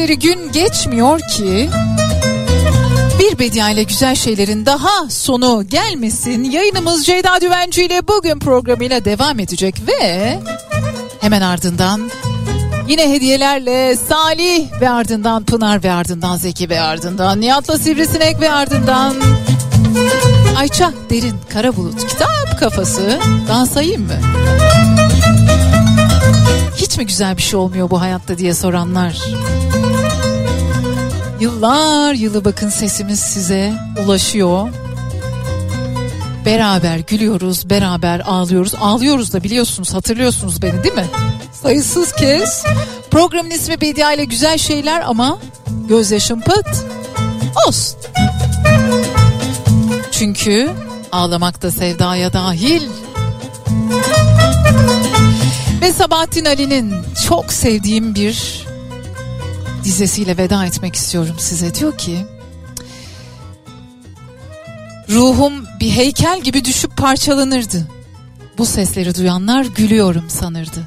Dinleyicileri 0.00 0.36
gün 0.36 0.52
geçmiyor 0.52 1.20
ki 1.20 1.70
bir 3.18 3.38
Bedia 3.38 3.70
ile 3.70 3.82
güzel 3.82 4.14
şeylerin 4.14 4.66
daha 4.66 5.10
sonu 5.10 5.66
gelmesin. 5.68 6.44
Yayınımız 6.44 7.06
Ceyda 7.06 7.40
Düvenci 7.40 7.84
ile 7.84 8.08
bugün 8.08 8.38
programıyla 8.38 9.04
devam 9.04 9.38
edecek 9.40 9.74
ve 9.88 10.38
hemen 11.20 11.40
ardından 11.40 12.10
yine 12.88 13.10
hediyelerle 13.10 13.96
Salih 13.96 14.80
ve 14.80 14.90
ardından 14.90 15.44
Pınar 15.44 15.84
ve 15.84 15.92
ardından 15.92 16.36
Zeki 16.36 16.68
ve 16.68 16.80
ardından 16.80 17.40
Nihat'la 17.40 17.78
Sivrisinek 17.78 18.40
ve 18.40 18.50
ardından 18.52 19.14
Ayça 20.58 20.92
Derin 21.10 21.36
Kara 21.48 21.76
Bulut 21.76 22.06
kitap 22.06 22.60
kafası 22.60 23.18
daha 23.48 23.66
sayayım 23.66 24.02
mı? 24.02 24.20
Hiç 26.76 26.98
mi 26.98 27.06
güzel 27.06 27.36
bir 27.36 27.42
şey 27.42 27.58
olmuyor 27.58 27.90
bu 27.90 28.00
hayatta 28.00 28.38
diye 28.38 28.54
soranlar. 28.54 29.18
Yıllar 31.40 32.14
yılı 32.14 32.44
bakın 32.44 32.68
sesimiz 32.68 33.20
size 33.20 33.72
ulaşıyor. 34.04 34.68
Beraber 36.44 36.98
gülüyoruz, 36.98 37.70
beraber 37.70 38.20
ağlıyoruz. 38.26 38.74
Ağlıyoruz 38.80 39.32
da 39.32 39.42
biliyorsunuz, 39.42 39.94
hatırlıyorsunuz 39.94 40.62
beni 40.62 40.82
değil 40.82 40.94
mi? 40.94 41.06
Sayısız 41.62 42.12
kez. 42.12 42.64
Programın 43.10 43.50
ismi 43.50 43.80
Bedia 43.80 44.12
ile 44.12 44.24
güzel 44.24 44.58
şeyler 44.58 45.00
ama 45.00 45.38
gözyaşım 45.88 46.40
pıt. 46.40 46.66
Olsun. 47.66 47.98
Çünkü 50.10 50.70
ağlamak 51.12 51.62
da 51.62 51.70
sevdaya 51.70 52.32
dahil. 52.32 52.88
Ve 55.82 55.92
Sabahattin 55.92 56.44
Ali'nin 56.44 56.94
çok 57.28 57.52
sevdiğim 57.52 58.14
bir 58.14 58.66
dizesiyle 59.84 60.36
veda 60.36 60.66
etmek 60.66 60.96
istiyorum 60.96 61.36
size. 61.38 61.74
Diyor 61.74 61.98
ki 61.98 62.26
ruhum 65.10 65.52
bir 65.80 65.90
heykel 65.90 66.40
gibi 66.40 66.64
düşüp 66.64 66.96
parçalanırdı. 66.96 67.88
Bu 68.58 68.66
sesleri 68.66 69.14
duyanlar 69.14 69.64
gülüyorum 69.64 70.24
sanırdı. 70.28 70.84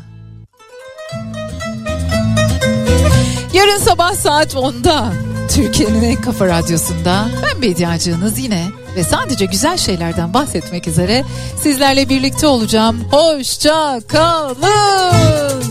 Yarın 3.54 3.80
sabah 3.80 4.16
saat 4.16 4.54
10'da 4.54 5.14
Türkiye'nin 5.56 6.04
en 6.04 6.22
kafa 6.22 6.48
radyosunda 6.48 7.28
ben 7.44 7.62
Bediacığınız 7.62 8.40
yine 8.40 8.68
ve 8.96 9.04
sadece 9.04 9.46
güzel 9.46 9.78
şeylerden 9.78 10.34
bahsetmek 10.34 10.88
üzere 10.88 11.24
sizlerle 11.64 12.10
birlikte 12.10 12.48
olacağım. 12.48 13.04
Hoşça 13.12 14.02
kalın. 14.08 15.64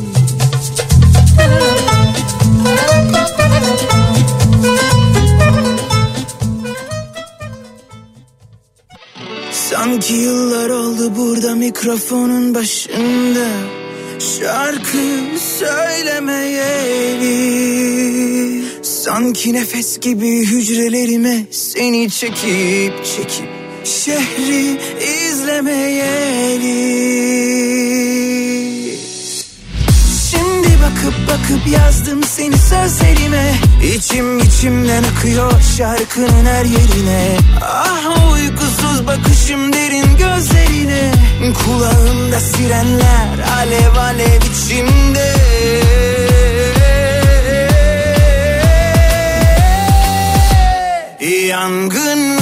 Sanki 9.83 10.15
yıllar 10.15 10.71
oldu 10.71 11.13
burada 11.17 11.55
mikrofonun 11.55 12.55
başında. 12.55 13.49
Şarkı 14.19 14.99
söylemeyeli. 15.59 17.33
Sanki 18.83 19.53
nefes 19.53 20.01
gibi 20.01 20.47
hücrelerime 20.47 21.47
seni 21.51 22.11
çekip 22.11 23.05
çekip 23.05 23.49
Şehri 23.85 24.79
izlemeyeli 25.29 26.73
bakıp 30.83 31.15
bakıp 31.29 31.69
yazdım 31.69 32.23
seni 32.23 32.59
sözlerime. 32.59 33.55
İçim 33.95 34.39
içimden 34.39 35.03
akıyor 35.03 35.53
şarkının 35.79 36.47
her 36.47 36.65
yerine. 36.65 37.37
Ah 37.63 38.33
uykusuz 38.33 39.07
bakışım 39.07 39.73
derin 39.73 40.17
gözlerine. 40.17 41.13
Kulağımda 41.65 42.41
sirenler 42.41 43.39
alev 43.59 43.97
alev 43.97 44.41
içimde. 44.53 45.33
Yangın 51.47 52.42